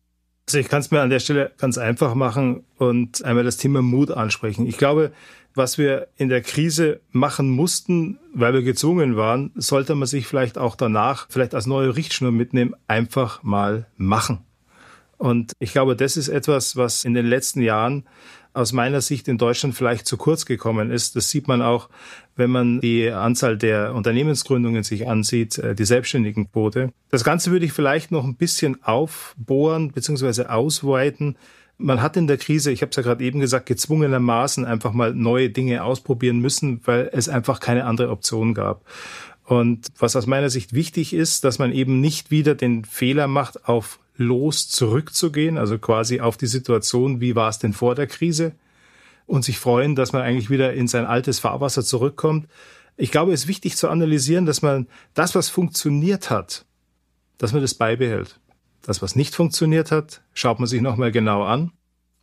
Also 0.52 0.60
ich 0.60 0.68
kann 0.68 0.82
es 0.82 0.92
mir 0.92 1.00
an 1.00 1.10
der 1.10 1.22
Stelle 1.22 1.54
ganz 1.58 1.78
einfach 1.78 2.14
machen 2.14 2.66
und 2.78 3.24
einmal 3.24 3.46
das 3.46 3.56
Thema 3.56 3.82
Mut 3.82 4.12
ansprechen. 4.12 4.68
Ich 4.68 4.78
glaube, 4.78 5.14
was 5.56 5.78
wir 5.78 6.10
in 6.18 6.28
der 6.28 6.42
Krise 6.42 7.00
machen 7.14 7.50
mussten, 7.50 8.20
weil 8.34 8.54
wir 8.54 8.62
gezwungen 8.62 9.16
waren, 9.16 9.52
sollte 9.56 9.96
man 9.96 10.10
sich 10.10 10.28
vielleicht 10.28 10.58
auch 10.58 10.76
danach 10.76 11.28
vielleicht 11.30 11.56
als 11.56 11.68
neue 11.68 11.96
Richtschnur 11.96 12.34
mitnehmen, 12.34 12.76
einfach 12.90 13.44
mal 13.44 13.88
machen. 13.96 14.40
Und 15.18 15.54
ich 15.60 15.72
glaube, 15.72 15.96
das 15.96 16.18
ist 16.18 16.28
etwas, 16.28 16.76
was 16.76 17.06
in 17.06 17.14
den 17.14 17.28
letzten 17.28 17.62
Jahren 17.62 18.04
aus 18.54 18.74
meiner 18.74 19.02
Sicht 19.02 19.28
in 19.28 19.38
Deutschland 19.38 19.76
vielleicht 19.76 20.06
zu 20.06 20.18
kurz 20.18 20.46
gekommen 20.46 20.92
ist. 20.92 21.16
Das 21.16 21.30
sieht 21.30 21.48
man 21.48 21.62
auch, 21.62 21.90
wenn 22.36 22.50
man 22.50 22.82
die 22.82 23.10
Anzahl 23.10 23.58
der 23.58 23.94
Unternehmensgründungen 23.94 24.84
sich 24.84 25.08
ansieht, 25.08 25.58
äh, 25.58 25.76
die 25.76 25.86
Selbstständigenquote. 25.86 26.92
Das 27.10 27.24
Ganze 27.24 27.52
würde 27.52 27.66
ich 27.66 27.74
vielleicht 27.74 28.12
noch 28.12 28.24
ein 28.24 28.36
bisschen 28.36 28.84
aufbohren 28.84 29.92
bzw. 29.92 30.46
ausweiten. 30.46 31.38
Man 31.78 32.02
hat 32.02 32.18
in 32.18 32.28
der 32.28 32.38
Krise, 32.38 32.72
ich 32.72 32.82
habe 32.82 32.92
es 32.92 32.96
ja 32.96 33.04
gerade 33.04 33.24
eben 33.24 33.40
gesagt, 33.40 33.66
gezwungenermaßen 33.66 34.66
einfach 34.66 34.94
mal 34.94 35.14
neue 35.16 35.50
Dinge 35.50 35.84
ausprobieren 35.84 36.40
müssen, 36.40 36.82
weil 36.86 37.10
es 37.12 37.30
einfach 37.30 37.60
keine 37.60 37.86
andere 37.86 38.10
Option 38.10 38.54
gab. 38.54 38.86
Und 39.46 39.88
was 39.98 40.16
aus 40.16 40.28
meiner 40.28 40.50
Sicht 40.50 40.74
wichtig 40.74 41.14
ist, 41.14 41.44
dass 41.44 41.60
man 41.60 41.74
eben 41.74 42.00
nicht 42.00 42.32
wieder 42.32 42.56
den 42.56 42.86
Fehler 42.86 43.28
macht, 43.28 43.68
auf 43.68 44.00
los 44.22 44.70
zurückzugehen, 44.70 45.58
also 45.58 45.78
quasi 45.80 46.20
auf 46.22 46.38
die 46.38 46.48
Situation, 46.48 47.22
wie 47.22 47.36
war 47.36 47.50
es 47.50 47.60
denn 47.60 47.74
vor 47.74 47.96
der 47.96 48.08
Krise 48.08 48.54
und 49.26 49.44
sich 49.44 49.60
freuen, 49.60 49.96
dass 49.96 50.14
man 50.14 50.22
eigentlich 50.22 50.50
wieder 50.50 50.74
in 50.74 50.88
sein 50.88 51.06
altes 51.06 51.40
Fahrwasser 51.40 51.84
zurückkommt. 51.84 52.48
Ich 52.98 53.12
glaube, 53.12 53.34
es 53.34 53.42
ist 53.42 53.48
wichtig 53.48 53.78
zu 53.78 53.90
analysieren, 53.90 54.46
dass 54.46 54.62
man 54.62 54.88
das, 55.14 55.36
was 55.36 55.50
funktioniert 55.50 56.30
hat, 56.30 56.66
dass 57.38 57.54
man 57.54 57.62
das 57.62 57.74
beibehält. 57.74 58.40
Das, 58.82 59.02
was 59.02 59.16
nicht 59.16 59.36
funktioniert 59.36 59.92
hat, 59.92 60.22
schaut 60.34 60.60
man 60.60 60.68
sich 60.68 60.82
nochmal 60.82 61.12
genau 61.12 61.44
an, 61.44 61.72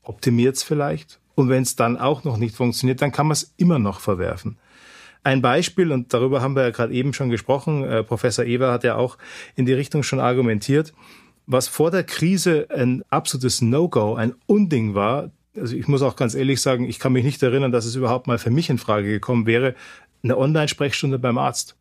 optimiert 0.03 0.57
es 0.57 0.63
vielleicht 0.63 1.21
und 1.35 1.49
wenn 1.49 1.63
es 1.63 1.77
dann 1.77 1.97
auch 1.97 2.25
noch 2.25 2.37
nicht 2.37 2.57
funktioniert, 2.57 3.01
dann 3.01 3.13
kann 3.13 3.27
man 3.27 3.35
es 3.35 3.55
immer 3.57 3.79
noch 3.79 4.01
verwerfen. 4.01 4.59
Ein 5.23 5.43
Beispiel, 5.43 5.93
und 5.93 6.13
darüber 6.13 6.41
haben 6.41 6.57
wir 6.57 6.63
ja 6.63 6.71
gerade 6.71 6.93
eben 6.93 7.13
schon 7.13 7.31
gesprochen, 7.31 7.85
äh, 7.85 8.03
Professor 8.03 8.45
Eber 8.45 8.73
hat 8.73 8.85
ja 8.85 8.97
auch 8.97 9.19
in 9.57 9.67
die 9.67 9.73
Richtung 9.73 10.03
schon 10.03 10.21
argumentiert, 10.21 10.93
was 11.49 11.67
vor 11.67 11.91
der 11.91 12.05
Krise 12.05 12.69
ein 12.71 13.03
absolutes 13.09 13.63
No-Go, 13.63 14.15
ein 14.15 14.35
Unding 14.47 14.95
war, 14.95 15.31
also 15.57 15.75
ich 15.75 15.89
muss 15.89 16.03
auch 16.03 16.15
ganz 16.15 16.35
ehrlich 16.35 16.61
sagen, 16.61 16.85
ich 16.85 16.99
kann 16.99 17.15
mich 17.15 17.25
nicht 17.25 17.43
erinnern, 17.43 17.73
dass 17.73 17.87
es 17.87 17.97
überhaupt 17.97 18.27
mal 18.27 18.39
für 18.39 18.51
mich 18.51 18.69
in 18.69 18.77
Frage 18.77 19.09
gekommen 19.09 19.47
wäre, 19.47 19.75
eine 20.23 20.37
Online-Sprechstunde 20.37 21.19
beim 21.19 21.39
Arzt. 21.39 21.75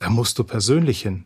Da 0.00 0.10
musst 0.10 0.38
du 0.38 0.44
persönlich 0.44 1.00
hin. 1.00 1.24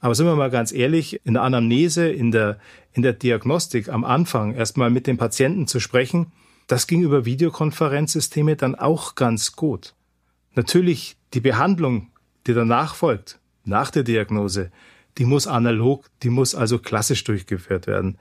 Aber 0.00 0.14
sind 0.14 0.26
wir 0.26 0.36
mal 0.36 0.50
ganz 0.50 0.70
ehrlich, 0.70 1.20
in 1.24 1.34
der 1.34 1.42
Anamnese, 1.42 2.06
in 2.06 2.30
der, 2.30 2.58
in 2.92 3.02
der 3.02 3.14
Diagnostik 3.14 3.88
am 3.88 4.04
Anfang 4.04 4.54
erstmal 4.54 4.90
mit 4.90 5.06
dem 5.06 5.16
Patienten 5.16 5.66
zu 5.66 5.80
sprechen, 5.80 6.32
das 6.66 6.86
ging 6.86 7.00
über 7.00 7.24
Videokonferenzsysteme 7.24 8.56
dann 8.56 8.74
auch 8.74 9.14
ganz 9.14 9.56
gut. 9.56 9.94
Natürlich 10.54 11.16
die 11.32 11.40
Behandlung, 11.40 12.08
die 12.46 12.52
danach 12.52 12.94
folgt, 12.94 13.40
nach 13.64 13.90
der 13.90 14.02
Diagnose, 14.02 14.70
die 15.18 15.24
muss 15.24 15.46
analog, 15.46 16.06
die 16.22 16.30
muss 16.30 16.54
also 16.54 16.78
klassisch 16.78 17.24
durchgeführt 17.24 17.86
werden. 17.86 18.18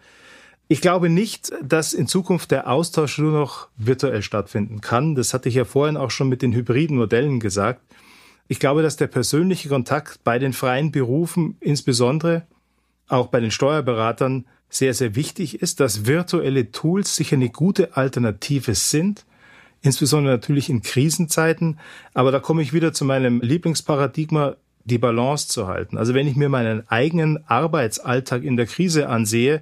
Ich 0.68 0.82
glaube 0.82 1.10
nicht, 1.10 1.54
dass 1.64 1.94
in 1.94 2.08
Zukunft 2.08 2.52
der 2.52 2.70
Austausch 2.70 3.18
nur 3.20 3.32
noch 3.32 3.70
virtuell 3.78 4.22
stattfinden 4.22 4.82
kann. 4.82 5.16
Das 5.16 5.34
hatte 5.34 5.48
ich 5.48 5.56
ja 5.56 5.64
vorhin 5.64 5.96
auch 5.96 6.12
schon 6.12 6.28
mit 6.28 6.42
den 6.42 6.54
hybriden 6.54 6.98
Modellen 6.98 7.40
gesagt. 7.40 7.82
Ich 8.50 8.60
glaube, 8.60 8.82
dass 8.82 8.98
der 8.98 9.08
persönliche 9.08 9.70
Kontakt 9.70 10.24
bei 10.24 10.40
den 10.40 10.54
freien 10.54 10.92
Berufen, 10.92 11.56
insbesondere 11.62 12.46
auch 13.08 13.28
bei 13.28 13.40
den 13.40 13.52
Steuerberatern, 13.52 14.46
sehr, 14.70 14.94
sehr 14.94 15.16
wichtig 15.16 15.62
ist, 15.62 15.80
dass 15.80 16.06
virtuelle 16.06 16.72
Tools 16.72 17.16
sicher 17.16 17.38
eine 17.38 17.50
gute 17.50 17.96
Alternative 17.96 18.76
sind, 18.76 19.26
insbesondere 19.82 20.34
natürlich 20.34 20.70
in 20.70 20.82
Krisenzeiten. 20.82 21.80
Aber 22.14 22.32
da 22.32 22.40
komme 22.40 22.62
ich 22.62 22.74
wieder 22.74 22.92
zu 22.92 23.06
meinem 23.06 23.40
Lieblingsparadigma, 23.40 24.58
die 24.88 24.98
Balance 24.98 25.48
zu 25.48 25.68
halten. 25.68 25.98
Also 25.98 26.14
wenn 26.14 26.28
ich 26.28 26.36
mir 26.36 26.50
meinen 26.50 26.88
eigenen 26.90 27.44
Arbeitsalltag 27.48 28.44
in 28.44 28.58
der 28.58 28.66
Krise 28.66 29.10
ansehe, 29.10 29.62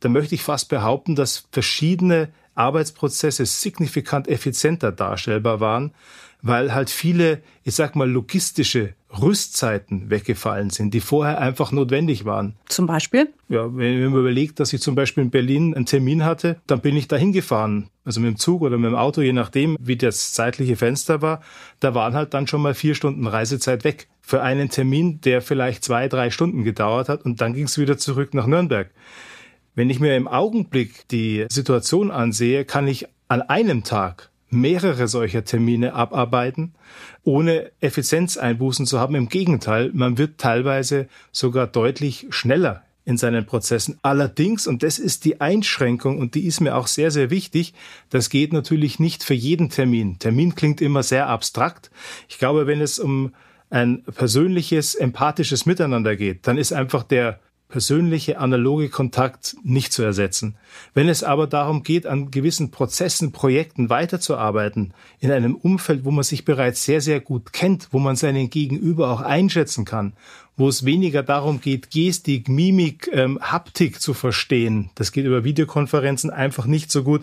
da 0.00 0.08
möchte 0.08 0.34
ich 0.34 0.42
fast 0.42 0.68
behaupten, 0.68 1.14
dass 1.14 1.46
verschiedene 1.52 2.28
Arbeitsprozesse 2.54 3.46
signifikant 3.46 4.28
effizienter 4.28 4.92
darstellbar 4.92 5.60
waren, 5.60 5.92
weil 6.44 6.74
halt 6.74 6.90
viele, 6.90 7.40
ich 7.64 7.74
sag 7.74 7.96
mal, 7.96 8.08
logistische 8.08 8.92
Rüstzeiten 9.10 10.10
weggefallen 10.10 10.68
sind, 10.68 10.92
die 10.92 11.00
vorher 11.00 11.40
einfach 11.40 11.72
notwendig 11.72 12.26
waren. 12.26 12.54
Zum 12.66 12.86
Beispiel? 12.86 13.28
Ja, 13.48 13.74
wenn 13.74 14.10
man 14.10 14.20
überlegt, 14.20 14.60
dass 14.60 14.74
ich 14.74 14.82
zum 14.82 14.94
Beispiel 14.94 15.24
in 15.24 15.30
Berlin 15.30 15.74
einen 15.74 15.86
Termin 15.86 16.22
hatte, 16.22 16.60
dann 16.66 16.80
bin 16.80 16.96
ich 16.96 17.08
dahin 17.08 17.32
gefahren, 17.32 17.88
also 18.04 18.20
mit 18.20 18.28
dem 18.28 18.36
Zug 18.36 18.60
oder 18.60 18.76
mit 18.76 18.90
dem 18.90 18.94
Auto, 18.94 19.22
je 19.22 19.32
nachdem, 19.32 19.78
wie 19.80 19.96
das 19.96 20.34
zeitliche 20.34 20.76
Fenster 20.76 21.22
war. 21.22 21.40
Da 21.80 21.94
waren 21.94 22.12
halt 22.12 22.34
dann 22.34 22.46
schon 22.46 22.60
mal 22.60 22.74
vier 22.74 22.94
Stunden 22.94 23.26
Reisezeit 23.26 23.82
weg 23.82 24.08
für 24.20 24.42
einen 24.42 24.68
Termin, 24.68 25.22
der 25.22 25.40
vielleicht 25.40 25.82
zwei, 25.82 26.08
drei 26.08 26.28
Stunden 26.28 26.62
gedauert 26.62 27.08
hat 27.08 27.24
und 27.24 27.40
dann 27.40 27.54
ging 27.54 27.64
es 27.64 27.78
wieder 27.78 27.96
zurück 27.96 28.34
nach 28.34 28.46
Nürnberg. 28.46 28.90
Wenn 29.74 29.88
ich 29.88 29.98
mir 29.98 30.14
im 30.14 30.28
Augenblick 30.28 31.08
die 31.08 31.46
Situation 31.50 32.10
ansehe, 32.10 32.66
kann 32.66 32.86
ich 32.86 33.06
an 33.28 33.40
einem 33.40 33.82
Tag 33.82 34.30
mehrere 34.54 35.08
solcher 35.08 35.44
Termine 35.44 35.94
abarbeiten, 35.94 36.74
ohne 37.22 37.70
Effizienzeinbußen 37.80 38.86
zu 38.86 38.98
haben. 38.98 39.14
Im 39.14 39.28
Gegenteil, 39.28 39.90
man 39.92 40.18
wird 40.18 40.38
teilweise 40.38 41.08
sogar 41.32 41.66
deutlich 41.66 42.26
schneller 42.30 42.84
in 43.04 43.18
seinen 43.18 43.44
Prozessen. 43.44 43.98
Allerdings, 44.02 44.66
und 44.66 44.82
das 44.82 44.98
ist 44.98 45.24
die 45.24 45.40
Einschränkung, 45.40 46.18
und 46.18 46.34
die 46.34 46.46
ist 46.46 46.60
mir 46.60 46.74
auch 46.74 46.86
sehr, 46.86 47.10
sehr 47.10 47.30
wichtig, 47.30 47.74
das 48.08 48.30
geht 48.30 48.52
natürlich 48.52 48.98
nicht 48.98 49.22
für 49.22 49.34
jeden 49.34 49.68
Termin. 49.68 50.18
Termin 50.18 50.54
klingt 50.54 50.80
immer 50.80 51.02
sehr 51.02 51.28
abstrakt. 51.28 51.90
Ich 52.28 52.38
glaube, 52.38 52.66
wenn 52.66 52.80
es 52.80 52.98
um 52.98 53.34
ein 53.68 54.02
persönliches, 54.04 54.94
empathisches 54.94 55.66
Miteinander 55.66 56.16
geht, 56.16 56.46
dann 56.46 56.56
ist 56.56 56.72
einfach 56.72 57.02
der 57.02 57.40
persönliche 57.74 58.38
analoge 58.38 58.88
Kontakt 58.88 59.56
nicht 59.64 59.92
zu 59.92 60.04
ersetzen. 60.04 60.54
Wenn 60.94 61.08
es 61.08 61.24
aber 61.24 61.48
darum 61.48 61.82
geht, 61.82 62.06
an 62.06 62.30
gewissen 62.30 62.70
Prozessen, 62.70 63.32
Projekten 63.32 63.90
weiterzuarbeiten, 63.90 64.94
in 65.18 65.32
einem 65.32 65.56
Umfeld, 65.56 66.04
wo 66.04 66.12
man 66.12 66.22
sich 66.22 66.44
bereits 66.44 66.84
sehr, 66.84 67.00
sehr 67.00 67.18
gut 67.18 67.52
kennt, 67.52 67.88
wo 67.90 67.98
man 67.98 68.14
seinen 68.14 68.48
Gegenüber 68.48 69.10
auch 69.10 69.22
einschätzen 69.22 69.84
kann, 69.84 70.12
wo 70.56 70.68
es 70.68 70.84
weniger 70.84 71.24
darum 71.24 71.60
geht, 71.60 71.90
Gestik, 71.90 72.48
Mimik, 72.48 73.10
ähm, 73.12 73.40
Haptik 73.42 74.00
zu 74.00 74.14
verstehen, 74.14 74.90
das 74.94 75.10
geht 75.10 75.24
über 75.24 75.42
Videokonferenzen 75.42 76.30
einfach 76.30 76.66
nicht 76.66 76.92
so 76.92 77.02
gut, 77.02 77.22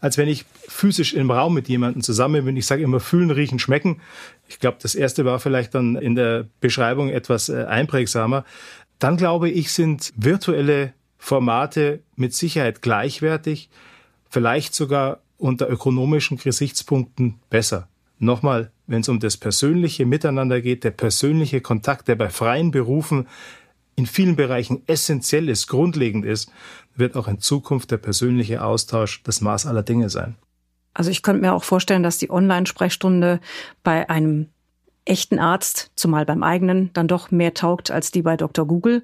als 0.00 0.16
wenn 0.16 0.28
ich 0.28 0.46
physisch 0.66 1.12
im 1.12 1.30
Raum 1.30 1.52
mit 1.52 1.68
jemandem 1.68 2.02
zusammen 2.02 2.46
bin. 2.46 2.56
Ich 2.56 2.64
sage 2.64 2.82
immer 2.82 3.00
fühlen, 3.00 3.30
riechen, 3.30 3.58
schmecken. 3.58 4.00
Ich 4.48 4.58
glaube, 4.60 4.78
das 4.80 4.94
erste 4.94 5.26
war 5.26 5.40
vielleicht 5.40 5.74
dann 5.74 5.94
in 5.94 6.14
der 6.14 6.46
Beschreibung 6.60 7.10
etwas 7.10 7.50
äh, 7.50 7.64
einprägsamer 7.64 8.46
dann 9.00 9.16
glaube 9.16 9.50
ich, 9.50 9.72
sind 9.72 10.12
virtuelle 10.16 10.94
Formate 11.18 12.00
mit 12.16 12.32
Sicherheit 12.34 12.82
gleichwertig, 12.82 13.68
vielleicht 14.28 14.74
sogar 14.74 15.20
unter 15.36 15.68
ökonomischen 15.68 16.38
Gesichtspunkten 16.38 17.40
besser. 17.50 17.88
Nochmal, 18.18 18.70
wenn 18.86 19.00
es 19.00 19.08
um 19.08 19.18
das 19.18 19.36
persönliche 19.36 20.06
Miteinander 20.06 20.60
geht, 20.60 20.84
der 20.84 20.90
persönliche 20.90 21.60
Kontakt, 21.60 22.08
der 22.08 22.16
bei 22.16 22.28
freien 22.28 22.70
Berufen 22.70 23.26
in 23.96 24.06
vielen 24.06 24.36
Bereichen 24.36 24.82
essentiell 24.86 25.48
ist, 25.48 25.66
grundlegend 25.66 26.24
ist, 26.24 26.52
wird 26.94 27.16
auch 27.16 27.28
in 27.28 27.40
Zukunft 27.40 27.90
der 27.90 27.96
persönliche 27.96 28.62
Austausch 28.62 29.22
das 29.22 29.40
Maß 29.40 29.66
aller 29.66 29.82
Dinge 29.82 30.10
sein. 30.10 30.36
Also 30.92 31.10
ich 31.10 31.22
könnte 31.22 31.40
mir 31.40 31.54
auch 31.54 31.64
vorstellen, 31.64 32.02
dass 32.02 32.18
die 32.18 32.30
Online-Sprechstunde 32.30 33.40
bei 33.82 34.08
einem 34.10 34.48
echten 35.04 35.38
Arzt, 35.38 35.90
zumal 35.94 36.24
beim 36.26 36.42
eigenen, 36.42 36.90
dann 36.92 37.08
doch 37.08 37.30
mehr 37.30 37.54
taugt 37.54 37.90
als 37.90 38.10
die 38.10 38.22
bei 38.22 38.36
Dr. 38.36 38.66
Google. 38.66 39.02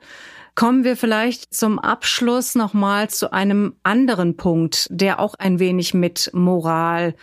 Kommen 0.55 0.85
wir 0.85 0.97
vielleicht 0.97 1.55
zum 1.55 1.79
Abschluss 1.79 2.55
nochmal 2.55 3.11
zu 3.11 3.33
einem 3.33 3.77
anderen 3.83 4.37
Punkt, 4.37 4.87
der 4.91 5.21
auch 5.21 5.35
ein 5.35 5.59
wenig 5.59 5.93
mit 5.93 6.31
Moral 6.33 7.15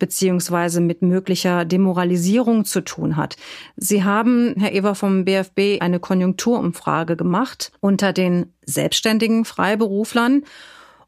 beziehungsweise 0.00 0.80
mit 0.80 1.02
möglicher 1.02 1.64
Demoralisierung 1.64 2.64
zu 2.64 2.80
tun 2.80 3.16
hat. 3.16 3.36
Sie 3.76 4.02
haben, 4.02 4.54
Herr 4.58 4.72
Ewer 4.72 4.96
vom 4.96 5.24
BFB, 5.24 5.80
eine 5.80 6.00
Konjunkturumfrage 6.00 7.16
gemacht 7.16 7.70
unter 7.78 8.12
den 8.12 8.52
selbstständigen 8.64 9.44
Freiberuflern 9.44 10.42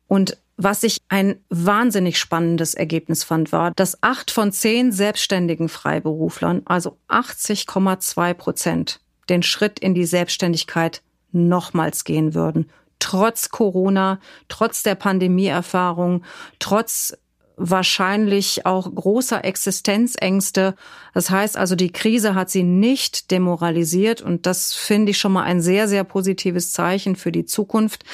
und 0.07 0.37
was 0.63 0.83
ich 0.83 0.99
ein 1.09 1.37
wahnsinnig 1.49 2.19
spannendes 2.19 2.75
Ergebnis 2.75 3.25
fand, 3.25 3.53
war, 3.53 3.73
dass 3.73 4.03
acht 4.03 4.31
von 4.31 4.53
zehn 4.53 4.93
selbstständigen 4.93 5.69
Freiberuflern, 5.69 6.63
also 6.65 6.99
80,2 7.09 8.35
Prozent, 8.35 9.01
den 9.29 9.43
Schritt 9.43 9.79
in 9.79 9.95
die 9.95 10.05
Selbstständigkeit 10.05 11.03
nochmals 11.33 12.05
gehen 12.05 12.35
würden. 12.35 12.71
Trotz 12.99 13.49
Corona, 13.49 14.21
trotz 14.49 14.83
der 14.83 14.95
Pandemieerfahrung, 14.95 16.23
trotz 16.59 17.15
wahrscheinlich 17.57 18.67
auch 18.67 18.93
großer 18.93 19.45
Existenzängste. 19.45 20.75
Das 21.15 21.31
heißt 21.31 21.57
also, 21.57 21.77
die 21.77 21.93
Krise 21.93 22.35
hat 22.35 22.51
sie 22.51 22.63
nicht 22.63 23.31
demoralisiert 23.31 24.23
und 24.23 24.47
das 24.47 24.75
finde 24.75 25.11
ich 25.11 25.19
schon 25.19 25.33
mal 25.33 25.45
ein 25.45 25.61
sehr, 25.61 25.89
sehr 25.89 26.05
positives 26.05 26.73
Zeichen 26.73 27.17
für 27.17 27.33
die 27.33 27.45
Zukunft. 27.45 28.05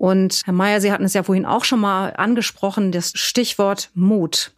Und 0.00 0.40
Herr 0.46 0.54
Mayer, 0.54 0.80
Sie 0.80 0.90
hatten 0.92 1.04
es 1.04 1.12
ja 1.12 1.22
vorhin 1.22 1.44
auch 1.44 1.62
schon 1.62 1.80
mal 1.80 2.14
angesprochen, 2.16 2.90
das 2.90 3.12
Stichwort 3.14 3.90
Mut. 3.92 4.54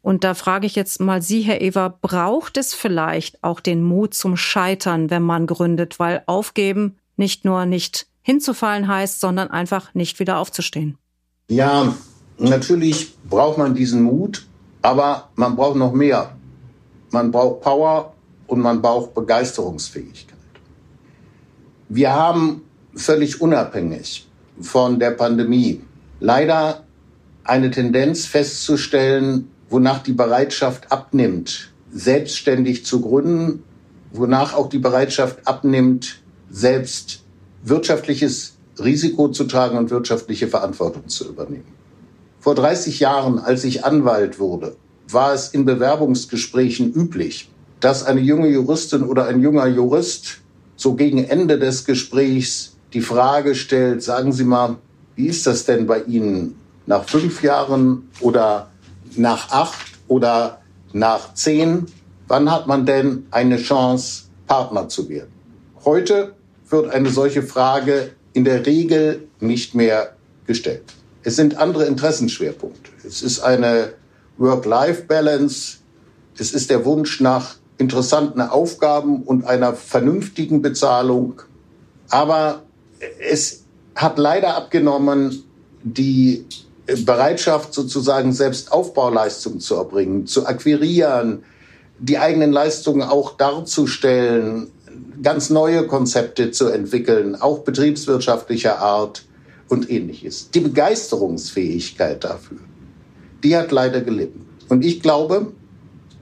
Und 0.00 0.24
da 0.24 0.32
frage 0.32 0.66
ich 0.66 0.74
jetzt 0.74 1.02
mal 1.02 1.20
Sie, 1.20 1.42
Herr 1.42 1.60
Ewer, 1.60 1.90
braucht 2.00 2.56
es 2.56 2.72
vielleicht 2.72 3.44
auch 3.44 3.60
den 3.60 3.82
Mut 3.82 4.14
zum 4.14 4.38
Scheitern, 4.38 5.10
wenn 5.10 5.22
man 5.22 5.46
gründet? 5.46 5.98
Weil 5.98 6.22
aufgeben 6.24 6.96
nicht 7.18 7.44
nur 7.44 7.66
nicht 7.66 8.06
hinzufallen 8.22 8.88
heißt, 8.88 9.20
sondern 9.20 9.50
einfach 9.50 9.92
nicht 9.92 10.18
wieder 10.18 10.38
aufzustehen. 10.38 10.96
Ja, 11.50 11.94
natürlich 12.38 13.14
braucht 13.28 13.58
man 13.58 13.74
diesen 13.74 14.00
Mut, 14.00 14.46
aber 14.80 15.28
man 15.34 15.56
braucht 15.56 15.76
noch 15.76 15.92
mehr. 15.92 16.34
Man 17.10 17.30
braucht 17.30 17.60
Power 17.60 18.14
und 18.46 18.60
man 18.60 18.80
braucht 18.80 19.12
Begeisterungsfähigkeit. 19.12 20.38
Wir 21.90 22.14
haben 22.14 22.62
völlig 22.94 23.42
unabhängig 23.42 24.26
von 24.60 24.98
der 24.98 25.12
Pandemie 25.12 25.80
leider 26.20 26.84
eine 27.44 27.70
Tendenz 27.70 28.26
festzustellen, 28.26 29.48
wonach 29.68 30.02
die 30.02 30.12
Bereitschaft 30.12 30.92
abnimmt, 30.92 31.72
selbstständig 31.92 32.84
zu 32.84 33.00
gründen, 33.00 33.62
wonach 34.12 34.54
auch 34.54 34.68
die 34.68 34.78
Bereitschaft 34.78 35.46
abnimmt, 35.46 36.20
selbst 36.50 37.22
wirtschaftliches 37.62 38.54
Risiko 38.78 39.28
zu 39.28 39.44
tragen 39.44 39.78
und 39.78 39.90
wirtschaftliche 39.90 40.48
Verantwortung 40.48 41.08
zu 41.08 41.28
übernehmen. 41.28 41.80
Vor 42.40 42.54
30 42.54 43.00
Jahren, 43.00 43.38
als 43.38 43.64
ich 43.64 43.84
Anwalt 43.84 44.38
wurde, 44.38 44.76
war 45.08 45.34
es 45.34 45.48
in 45.48 45.64
Bewerbungsgesprächen 45.64 46.92
üblich, 46.92 47.50
dass 47.80 48.04
eine 48.04 48.20
junge 48.20 48.48
Juristin 48.48 49.02
oder 49.02 49.26
ein 49.26 49.40
junger 49.40 49.66
Jurist 49.66 50.38
so 50.76 50.94
gegen 50.94 51.24
Ende 51.24 51.58
des 51.58 51.84
Gesprächs 51.84 52.69
die 52.92 53.00
Frage 53.00 53.54
stellt, 53.54 54.02
sagen 54.02 54.32
Sie 54.32 54.44
mal, 54.44 54.76
wie 55.16 55.26
ist 55.26 55.46
das 55.46 55.64
denn 55.64 55.86
bei 55.86 56.02
Ihnen 56.02 56.58
nach 56.86 57.04
fünf 57.04 57.42
Jahren 57.42 58.08
oder 58.20 58.70
nach 59.16 59.50
acht 59.50 59.86
oder 60.08 60.60
nach 60.92 61.34
zehn? 61.34 61.86
Wann 62.28 62.50
hat 62.50 62.66
man 62.66 62.86
denn 62.86 63.26
eine 63.30 63.58
Chance, 63.58 64.24
Partner 64.46 64.88
zu 64.88 65.08
werden? 65.08 65.32
Heute 65.84 66.34
wird 66.68 66.90
eine 66.90 67.10
solche 67.10 67.42
Frage 67.42 68.12
in 68.32 68.44
der 68.44 68.66
Regel 68.66 69.28
nicht 69.40 69.74
mehr 69.74 70.16
gestellt. 70.46 70.94
Es 71.22 71.36
sind 71.36 71.58
andere 71.58 71.84
Interessenschwerpunkte. 71.84 72.90
Es 73.06 73.22
ist 73.22 73.40
eine 73.40 73.92
Work-Life-Balance. 74.38 75.78
Es 76.38 76.52
ist 76.52 76.70
der 76.70 76.84
Wunsch 76.84 77.20
nach 77.20 77.56
interessanten 77.78 78.40
Aufgaben 78.40 79.22
und 79.22 79.44
einer 79.44 79.74
vernünftigen 79.74 80.62
Bezahlung. 80.62 81.42
Aber 82.08 82.62
es 83.20 83.64
hat 83.94 84.18
leider 84.18 84.56
abgenommen, 84.56 85.44
die 85.82 86.44
Bereitschaft 87.04 87.72
sozusagen 87.72 88.32
selbst 88.32 88.72
Aufbauleistungen 88.72 89.60
zu 89.60 89.76
erbringen, 89.76 90.26
zu 90.26 90.46
akquirieren, 90.46 91.44
die 91.98 92.18
eigenen 92.18 92.52
Leistungen 92.52 93.02
auch 93.02 93.36
darzustellen, 93.36 94.70
ganz 95.22 95.50
neue 95.50 95.86
Konzepte 95.86 96.50
zu 96.50 96.68
entwickeln, 96.68 97.36
auch 97.36 97.60
betriebswirtschaftlicher 97.60 98.78
Art 98.78 99.24
und 99.68 99.90
ähnliches. 99.90 100.50
Die 100.50 100.60
Begeisterungsfähigkeit 100.60 102.24
dafür, 102.24 102.58
die 103.44 103.56
hat 103.56 103.70
leider 103.70 104.00
gelitten. 104.00 104.46
Und 104.68 104.84
ich 104.84 105.00
glaube, 105.00 105.52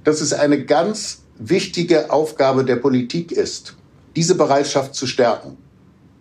dass 0.05 0.21
es 0.21 0.33
eine 0.33 0.65
ganz 0.65 1.23
wichtige 1.39 2.11
Aufgabe 2.11 2.65
der 2.65 2.77
Politik 2.77 3.33
ist, 3.33 3.77
diese 4.17 4.35
Bereitschaft 4.35 4.95
zu 4.95 5.07
stärken 5.07 5.57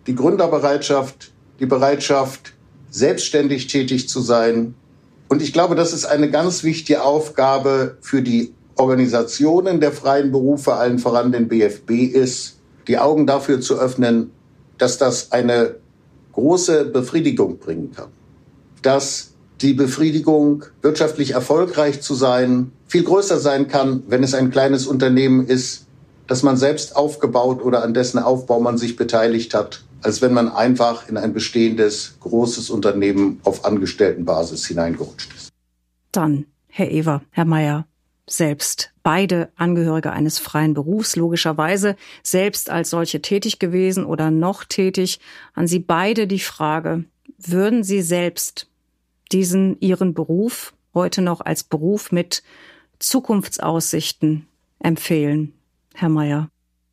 die 0.08 0.14
Gründerbereitschaft, 0.14 1.32
die 1.60 1.66
Bereitschaft, 1.66 2.54
selbstständig 2.90 3.66
tätig 3.66 4.08
zu 4.08 4.20
sein. 4.20 4.74
Und 5.28 5.42
ich 5.42 5.52
glaube, 5.52 5.74
das 5.74 5.92
ist 5.92 6.06
eine 6.06 6.30
ganz 6.30 6.64
wichtige 6.64 7.02
Aufgabe 7.02 7.98
für 8.00 8.22
die 8.22 8.54
Organisationen 8.76 9.80
der 9.80 9.92
freien 9.92 10.32
Berufe, 10.32 10.72
allen 10.74 10.98
voran 10.98 11.30
den 11.30 11.48
BFB 11.48 11.90
ist, 12.14 12.56
die 12.86 12.98
Augen 12.98 13.26
dafür 13.26 13.60
zu 13.60 13.78
öffnen, 13.78 14.30
dass 14.78 14.96
das 14.96 15.30
eine 15.32 15.76
große 16.32 16.86
Befriedigung 16.86 17.58
bringen 17.58 17.92
kann. 17.94 18.08
Dass 18.80 19.32
die 19.60 19.74
Befriedigung, 19.74 20.64
wirtschaftlich 20.80 21.32
erfolgreich 21.32 22.00
zu 22.00 22.14
sein, 22.14 22.72
viel 22.86 23.02
größer 23.02 23.38
sein 23.38 23.68
kann, 23.68 24.04
wenn 24.08 24.22
es 24.22 24.32
ein 24.32 24.50
kleines 24.50 24.86
Unternehmen 24.86 25.46
ist, 25.46 25.87
das 26.28 26.44
man 26.44 26.56
selbst 26.56 26.94
aufgebaut 26.94 27.60
oder 27.62 27.82
an 27.82 27.94
dessen 27.94 28.18
Aufbau 28.18 28.60
man 28.60 28.78
sich 28.78 28.94
beteiligt 28.94 29.54
hat, 29.54 29.82
als 30.02 30.22
wenn 30.22 30.32
man 30.32 30.48
einfach 30.48 31.08
in 31.08 31.16
ein 31.16 31.32
bestehendes 31.32 32.16
großes 32.20 32.70
Unternehmen 32.70 33.40
auf 33.42 33.64
Angestelltenbasis 33.64 34.66
hineingerutscht 34.66 35.34
ist. 35.34 35.48
Dann, 36.12 36.44
Herr 36.68 36.90
Ewer, 36.90 37.22
Herr 37.30 37.44
Mayer, 37.44 37.86
selbst 38.26 38.92
beide 39.02 39.48
Angehörige 39.56 40.12
eines 40.12 40.38
freien 40.38 40.74
Berufs, 40.74 41.16
logischerweise 41.16 41.96
selbst 42.22 42.68
als 42.68 42.90
solche 42.90 43.22
tätig 43.22 43.58
gewesen 43.58 44.04
oder 44.04 44.30
noch 44.30 44.64
tätig, 44.64 45.18
an 45.54 45.66
Sie 45.66 45.78
beide 45.78 46.26
die 46.26 46.38
Frage, 46.38 47.04
würden 47.38 47.82
Sie 47.82 48.02
selbst 48.02 48.68
diesen 49.32 49.80
Ihren 49.80 50.12
Beruf 50.12 50.74
heute 50.92 51.22
noch 51.22 51.40
als 51.40 51.64
Beruf 51.64 52.12
mit 52.12 52.42
Zukunftsaussichten 52.98 54.46
empfehlen, 54.80 55.54
Herr 55.98 56.08
Mayer? 56.08 56.48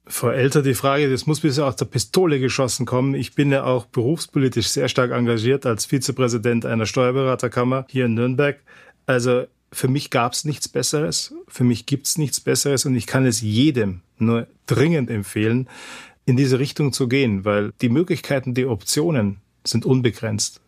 Frau 0.07 0.29
Elter, 0.29 0.63
die 0.63 0.73
Frage, 0.73 1.11
das 1.11 1.27
muss 1.27 1.41
bisher 1.41 1.65
aus 1.65 1.75
der 1.75 1.85
Pistole 1.85 2.39
geschossen 2.39 2.87
kommen. 2.87 3.13
Ich 3.13 3.35
bin 3.35 3.51
ja 3.51 3.63
auch 3.63 3.85
berufspolitisch 3.85 4.67
sehr 4.67 4.89
stark 4.89 5.11
engagiert 5.11 5.67
als 5.67 5.85
Vizepräsident 5.85 6.65
einer 6.65 6.87
Steuerberaterkammer 6.87 7.85
hier 7.87 8.05
in 8.05 8.15
Nürnberg. 8.15 8.59
Also 9.05 9.45
für 9.71 9.87
mich 9.87 10.09
gab 10.09 10.33
es 10.33 10.43
nichts 10.43 10.67
Besseres, 10.67 11.35
für 11.47 11.63
mich 11.63 11.85
gibt 11.85 12.07
es 12.07 12.17
nichts 12.17 12.39
Besseres 12.39 12.85
und 12.85 12.95
ich 12.95 13.05
kann 13.05 13.27
es 13.27 13.41
jedem 13.41 14.01
nur 14.17 14.47
dringend 14.65 15.11
empfehlen, 15.11 15.69
in 16.25 16.35
diese 16.35 16.57
Richtung 16.57 16.91
zu 16.91 17.07
gehen, 17.07 17.45
weil 17.45 17.73
die 17.81 17.89
Möglichkeiten, 17.89 18.55
die 18.55 18.65
Optionen 18.65 19.37
sind 19.63 19.85
unbegrenzt. 19.85 20.61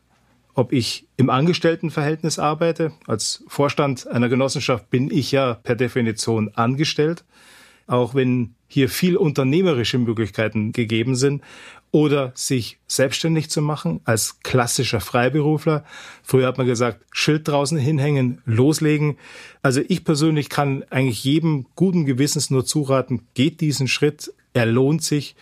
Ob 0.53 0.73
ich 0.73 1.07
im 1.17 1.31
Angestelltenverhältnis 1.31 2.37
arbeite, 2.37 2.91
als 3.07 3.43
Vorstand 3.47 4.05
einer 4.05 4.29
Genossenschaft 4.29 4.91
bin 4.91 5.09
ich 5.09 5.31
ja 5.31 5.55
per 5.55 5.75
Definition 5.75 6.51
angestellt, 6.53 7.23
auch 7.87 8.13
wenn 8.13 8.53
hier 8.67 8.89
viel 8.89 9.15
unternehmerische 9.15 9.97
Möglichkeiten 9.97 10.73
gegeben 10.73 11.15
sind 11.15 11.41
oder 11.91 12.33
sich 12.35 12.79
selbstständig 12.85 13.49
zu 13.49 13.61
machen 13.61 14.01
als 14.03 14.41
klassischer 14.41 14.99
Freiberufler. 14.99 15.85
Früher 16.21 16.47
hat 16.47 16.57
man 16.57 16.67
gesagt, 16.67 17.05
Schild 17.11 17.47
draußen 17.47 17.77
hinhängen, 17.77 18.41
loslegen. 18.45 19.17
Also 19.61 19.81
ich 19.87 20.03
persönlich 20.03 20.49
kann 20.49 20.83
eigentlich 20.89 21.23
jedem 21.23 21.65
guten 21.75 22.05
Gewissens 22.05 22.49
nur 22.49 22.65
zuraten, 22.65 23.21
geht 23.33 23.61
diesen 23.61 23.87
Schritt, 23.87 24.33
er 24.53 24.65
lohnt 24.65 25.01
sich. 25.03 25.35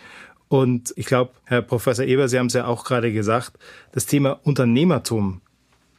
Und 0.48 0.94
ich 0.96 1.06
glaube, 1.06 1.32
Herr 1.44 1.62
Professor 1.62 2.04
Eber, 2.04 2.28
Sie 2.28 2.38
haben 2.38 2.46
es 2.46 2.54
ja 2.54 2.66
auch 2.66 2.84
gerade 2.84 3.12
gesagt, 3.12 3.58
das 3.90 4.06
Thema 4.06 4.38
Unternehmertum, 4.44 5.40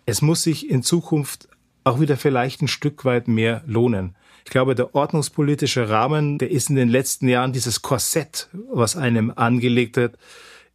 es 0.05 0.21
muss 0.21 0.43
sich 0.43 0.69
in 0.69 0.83
Zukunft 0.83 1.49
auch 1.83 1.99
wieder 1.99 2.15
vielleicht 2.15 2.61
ein 2.61 2.69
Stück 2.69 3.03
weit 3.03 3.27
mehr 3.27 3.61
lohnen. 3.65 4.15
Ich 4.47 4.51
glaube, 4.51 4.75
der 4.75 4.95
ordnungspolitische 4.95 5.89
Rahmen, 5.89 6.37
der 6.37 6.49
ist 6.49 6.69
in 6.69 6.77
den 6.77 6.87
letzten 6.87 7.27
Jahren 7.27 7.51
dieses 7.51 7.81
Korsett, 7.81 8.47
was 8.71 8.95
einem 8.95 9.33
angelegt 9.35 9.97
wird, 9.97 10.17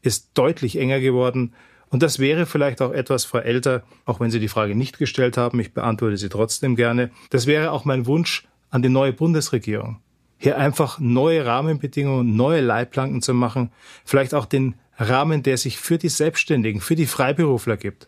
ist 0.02 0.32
deutlich 0.34 0.76
enger 0.76 1.00
geworden. 1.00 1.54
Und 1.88 2.02
das 2.02 2.18
wäre 2.18 2.44
vielleicht 2.44 2.82
auch 2.82 2.92
etwas, 2.92 3.24
Frau 3.24 3.38
Elter, 3.38 3.82
auch 4.04 4.20
wenn 4.20 4.30
Sie 4.30 4.40
die 4.40 4.48
Frage 4.48 4.74
nicht 4.74 4.98
gestellt 4.98 5.38
haben, 5.38 5.58
ich 5.58 5.72
beantworte 5.72 6.18
sie 6.18 6.28
trotzdem 6.28 6.76
gerne. 6.76 7.12
Das 7.30 7.46
wäre 7.46 7.70
auch 7.70 7.86
mein 7.86 8.04
Wunsch 8.04 8.46
an 8.68 8.82
die 8.82 8.90
neue 8.90 9.14
Bundesregierung. 9.14 10.00
Hier 10.36 10.58
einfach 10.58 10.98
neue 10.98 11.46
Rahmenbedingungen, 11.46 12.36
neue 12.36 12.60
Leitplanken 12.60 13.22
zu 13.22 13.32
machen, 13.32 13.72
vielleicht 14.04 14.34
auch 14.34 14.44
den 14.44 14.74
Rahmen, 14.98 15.42
der 15.42 15.56
sich 15.56 15.78
für 15.78 15.96
die 15.96 16.10
Selbstständigen, 16.10 16.82
für 16.82 16.94
die 16.94 17.06
Freiberufler 17.06 17.78
gibt, 17.78 18.06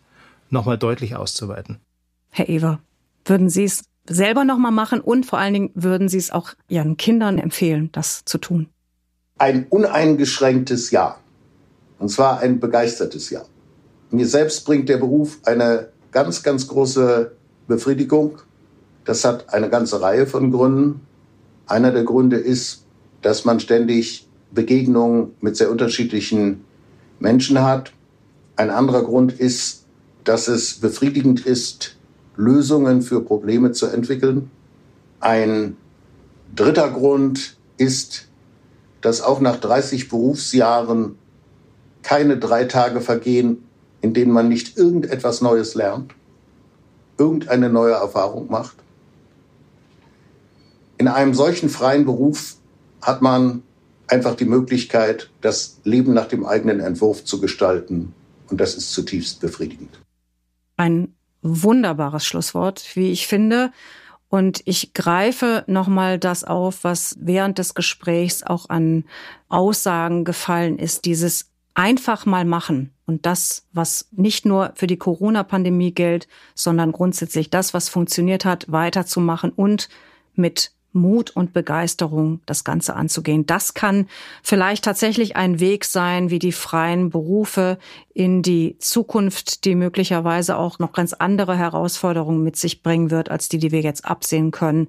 nochmal 0.50 0.77
deutlich 0.77 1.16
auszuweiten. 1.16 1.81
Herr 2.29 2.50
Ewer, 2.50 2.81
würden 3.24 3.48
Sie 3.48 3.64
es 3.64 3.85
selber 4.08 4.44
nochmal 4.44 4.72
machen 4.72 5.00
und 5.00 5.26
vor 5.26 5.38
allen 5.38 5.54
Dingen 5.54 5.70
würden 5.74 6.08
Sie 6.08 6.18
es 6.18 6.30
auch 6.30 6.50
Ihren 6.68 6.96
Kindern 6.96 7.38
empfehlen, 7.38 7.90
das 7.92 8.24
zu 8.24 8.38
tun? 8.38 8.68
Ein 9.38 9.66
uneingeschränktes 9.68 10.90
Ja. 10.90 11.18
Und 11.98 12.08
zwar 12.08 12.40
ein 12.40 12.60
begeistertes 12.60 13.30
Ja. 13.30 13.42
Mir 14.10 14.26
selbst 14.26 14.64
bringt 14.64 14.88
der 14.88 14.98
Beruf 14.98 15.38
eine 15.44 15.88
ganz, 16.12 16.42
ganz 16.42 16.68
große 16.68 17.32
Befriedigung. 17.66 18.38
Das 19.04 19.24
hat 19.24 19.52
eine 19.52 19.68
ganze 19.68 20.00
Reihe 20.00 20.26
von 20.26 20.50
Gründen. 20.50 21.00
Einer 21.66 21.92
der 21.92 22.04
Gründe 22.04 22.36
ist, 22.36 22.84
dass 23.22 23.44
man 23.44 23.58
ständig 23.58 24.28
Begegnungen 24.52 25.34
mit 25.40 25.56
sehr 25.56 25.70
unterschiedlichen 25.70 26.64
Menschen 27.18 27.62
hat. 27.62 27.92
Ein 28.56 28.70
anderer 28.70 29.02
Grund 29.02 29.32
ist, 29.32 29.86
dass 30.24 30.48
es 30.48 30.74
befriedigend 30.74 31.44
ist, 31.44 31.96
Lösungen 32.37 33.03
für 33.03 33.20
Probleme 33.20 33.73
zu 33.73 33.87
entwickeln. 33.87 34.51
Ein 35.20 35.77
dritter 36.55 36.90
Grund 36.90 37.57
ist, 37.77 38.29
dass 39.01 39.20
auch 39.20 39.40
nach 39.40 39.57
30 39.57 40.09
Berufsjahren 40.09 41.16
keine 42.03 42.38
drei 42.38 42.64
Tage 42.64 43.01
vergehen, 43.01 43.64
in 44.01 44.14
denen 44.14 44.33
man 44.33 44.49
nicht 44.49 44.77
irgendetwas 44.77 45.40
Neues 45.40 45.75
lernt, 45.75 46.14
irgendeine 47.18 47.70
neue 47.70 47.94
Erfahrung 47.94 48.51
macht. 48.51 48.77
In 50.99 51.09
einem 51.09 51.35
solchen 51.35 51.68
freien 51.68 52.05
Beruf 52.05 52.57
hat 53.01 53.23
man 53.23 53.62
einfach 54.07 54.35
die 54.35 54.44
Möglichkeit, 54.44 55.31
das 55.40 55.81
Leben 55.85 56.12
nach 56.14 56.27
dem 56.29 56.44
eigenen 56.44 56.81
Entwurf 56.81 57.25
zu 57.25 57.40
gestalten. 57.40 58.14
Und 58.51 58.61
das 58.61 58.75
ist 58.75 58.92
zutiefst 58.92 59.40
befriedigend. 59.40 60.01
Ein 60.77 61.14
wunderbares 61.44 62.26
Schlusswort, 62.26 62.96
wie 62.96 63.12
ich 63.12 63.28
finde. 63.28 63.70
Und 64.28 64.62
ich 64.64 64.94
greife 64.94 65.62
nochmal 65.68 66.18
das 66.18 66.42
auf, 66.42 66.83
was 66.83 67.14
während 67.20 67.59
des 67.59 67.74
Gesprächs 67.74 68.42
auch 68.42 68.68
an 68.68 69.04
Aussagen 69.48 70.24
gefallen 70.24 70.78
ist. 70.78 71.04
Dieses 71.04 71.52
einfach 71.74 72.26
mal 72.26 72.44
machen. 72.44 72.92
Und 73.07 73.26
das, 73.26 73.66
was 73.72 74.09
nicht 74.12 74.46
nur 74.46 74.72
für 74.74 74.87
die 74.87 74.96
Corona-Pandemie 74.96 75.92
gilt, 75.92 76.26
sondern 76.54 76.90
grundsätzlich 76.90 77.50
das, 77.50 77.74
was 77.74 77.88
funktioniert 77.88 78.44
hat, 78.44 78.72
weiterzumachen 78.72 79.50
und 79.50 79.88
mit 80.35 80.72
Mut 80.94 81.30
und 81.30 81.52
Begeisterung, 81.52 82.40
das 82.46 82.64
Ganze 82.64 82.94
anzugehen. 82.96 83.46
Das 83.46 83.74
kann 83.74 84.07
vielleicht 84.42 84.85
tatsächlich 84.85 85.37
ein 85.37 85.61
Weg 85.61 85.85
sein, 85.85 86.30
wie 86.30 86.38
die 86.38 86.52
freien 86.52 87.11
Berufe 87.11 87.78
in 88.12 88.42
die 88.42 88.76
Zukunft, 88.78 89.64
die 89.64 89.74
möglicherweise 89.74 90.57
auch 90.57 90.78
noch 90.78 90.92
ganz 90.92 91.12
andere 91.12 91.57
Herausforderungen 91.57 92.42
mit 92.42 92.57
sich 92.57 92.83
bringen 92.83 93.11
wird, 93.11 93.30
als 93.30 93.48
die, 93.48 93.59
die 93.59 93.72
wir 93.72 93.80
jetzt 93.80 94.04
absehen 94.04 94.50
können, 94.50 94.88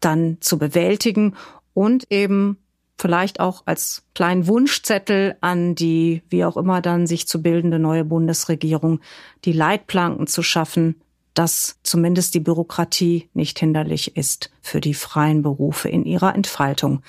dann 0.00 0.38
zu 0.40 0.58
bewältigen 0.58 1.34
und 1.72 2.10
eben 2.10 2.58
vielleicht 2.96 3.40
auch 3.40 3.62
als 3.66 4.04
kleinen 4.14 4.46
Wunschzettel 4.46 5.36
an 5.40 5.74
die, 5.74 6.22
wie 6.28 6.44
auch 6.44 6.56
immer 6.56 6.80
dann 6.80 7.06
sich 7.06 7.26
zu 7.26 7.42
bildende 7.42 7.78
neue 7.78 8.04
Bundesregierung, 8.04 9.00
die 9.44 9.52
Leitplanken 9.52 10.26
zu 10.26 10.42
schaffen, 10.42 11.00
dass 11.34 11.78
zumindest 11.82 12.34
die 12.34 12.40
Bürokratie 12.40 13.28
nicht 13.34 13.58
hinderlich 13.58 14.16
ist 14.16 14.50
für 14.62 14.80
die 14.80 14.94
freien 14.94 15.42
Berufe 15.42 15.88
in 15.88 16.04
ihrer 16.04 16.34
Entfaltung. 16.34 17.02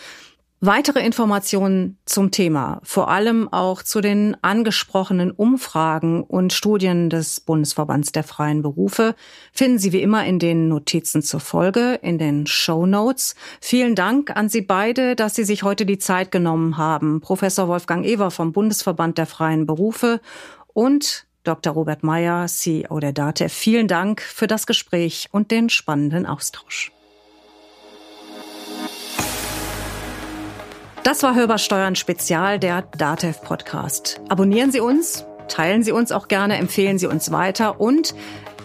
Weitere 0.61 1.05
Informationen 1.05 1.99
zum 2.05 2.31
Thema, 2.31 2.79
vor 2.81 3.09
allem 3.09 3.51
auch 3.51 3.83
zu 3.83 4.01
den 4.01 4.35
angesprochenen 4.41 5.29
Umfragen 5.29 6.23
und 6.23 6.53
Studien 6.53 7.09
des 7.09 7.41
Bundesverbands 7.41 8.13
der 8.13 8.23
freien 8.23 8.63
Berufe, 8.63 9.15
finden 9.51 9.77
Sie 9.77 9.91
wie 9.91 10.01
immer 10.01 10.25
in 10.25 10.39
den 10.39 10.69
Notizen 10.69 11.21
zur 11.21 11.41
Folge, 11.41 11.99
in 12.01 12.17
den 12.17 12.47
Show 12.47 12.85
Notes. 12.87 13.35
Vielen 13.61 13.95
Dank 13.95 14.35
an 14.35 14.49
Sie 14.49 14.61
beide, 14.61 15.15
dass 15.15 15.35
Sie 15.35 15.43
sich 15.43 15.61
heute 15.61 15.85
die 15.85 15.99
Zeit 15.99 16.31
genommen 16.31 16.77
haben. 16.77 17.19
Professor 17.19 17.67
Wolfgang 17.67 18.05
Ewer 18.05 18.31
vom 18.31 18.53
Bundesverband 18.53 19.17
der 19.17 19.27
freien 19.27 19.67
Berufe 19.67 20.21
und 20.73 21.27
Dr. 21.45 21.73
Robert 21.73 22.03
Meyer, 22.03 22.47
CEO 22.47 22.99
der 22.99 23.13
DATEV, 23.13 23.53
vielen 23.53 23.87
Dank 23.87 24.21
für 24.21 24.47
das 24.47 24.67
Gespräch 24.67 25.29
und 25.31 25.51
den 25.51 25.69
spannenden 25.69 26.25
Austausch. 26.25 26.91
Das 31.03 31.21
war 31.21 31.35
Hörbar 31.35 31.59
Steuern 31.59 31.95
Spezial, 31.95 32.57
der 32.57 32.81
DATEV 32.81 33.41
Podcast. 33.41 34.19
Abonnieren 34.27 34.71
Sie 34.71 34.79
uns, 34.79 35.25
teilen 35.47 35.83
Sie 35.83 35.91
uns 35.91 36.11
auch 36.11 36.27
gerne, 36.27 36.57
empfehlen 36.57 36.97
Sie 36.97 37.05
uns 37.05 37.31
weiter 37.31 37.79
und 37.79 38.15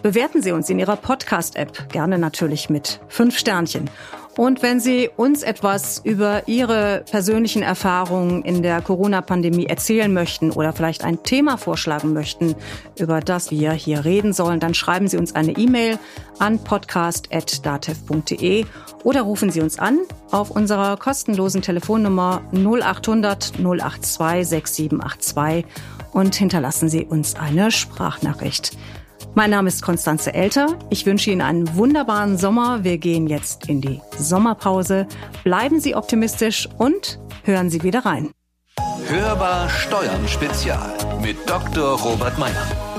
bewerten 0.02 0.42
Sie 0.42 0.52
uns 0.52 0.70
in 0.70 0.78
Ihrer 0.78 0.96
Podcast-App, 0.96 1.90
gerne 1.90 2.18
natürlich 2.18 2.70
mit 2.70 3.00
fünf 3.08 3.38
Sternchen. 3.38 3.90
Und 4.36 4.62
wenn 4.62 4.80
Sie 4.80 5.10
uns 5.16 5.42
etwas 5.42 6.00
über 6.04 6.46
Ihre 6.46 7.04
persönlichen 7.10 7.62
Erfahrungen 7.62 8.42
in 8.42 8.62
der 8.62 8.80
Corona-Pandemie 8.80 9.66
erzählen 9.66 10.12
möchten 10.12 10.52
oder 10.52 10.72
vielleicht 10.72 11.04
ein 11.04 11.22
Thema 11.22 11.56
vorschlagen 11.56 12.12
möchten, 12.12 12.54
über 12.98 13.20
das 13.20 13.50
wir 13.50 13.72
hier 13.72 14.04
reden 14.04 14.32
sollen, 14.32 14.60
dann 14.60 14.74
schreiben 14.74 15.08
Sie 15.08 15.16
uns 15.16 15.34
eine 15.34 15.52
E-Mail 15.52 15.98
an 16.38 16.58
podcast.datev.de 16.58 18.66
oder 19.02 19.22
rufen 19.22 19.50
Sie 19.50 19.60
uns 19.60 19.78
an 19.78 19.98
auf 20.30 20.50
unserer 20.50 20.96
kostenlosen 20.96 21.62
Telefonnummer 21.62 22.42
0800 22.52 23.52
082 23.58 24.46
6782 24.46 25.64
und 26.12 26.34
hinterlassen 26.34 26.88
Sie 26.88 27.04
uns 27.04 27.36
eine 27.36 27.70
Sprachnachricht. 27.70 28.76
Mein 29.34 29.50
Name 29.50 29.68
ist 29.68 29.82
Konstanze 29.82 30.34
Elter. 30.34 30.76
Ich 30.90 31.06
wünsche 31.06 31.30
Ihnen 31.30 31.40
einen 31.40 31.76
wunderbaren 31.76 32.36
Sommer. 32.36 32.82
Wir 32.82 32.98
gehen 32.98 33.28
jetzt 33.28 33.68
in 33.68 33.80
die 33.80 34.00
Sommerpause. 34.18 35.06
Bleiben 35.44 35.80
Sie 35.80 35.94
optimistisch 35.94 36.68
und 36.78 37.20
hören 37.44 37.70
Sie 37.70 37.82
wieder 37.82 38.04
rein. 38.04 38.30
Hörbar 39.06 39.68
Steuern 39.68 40.26
Spezial 40.26 40.92
mit 41.22 41.36
Dr. 41.48 41.98
Robert 42.00 42.38
Meyer. 42.38 42.89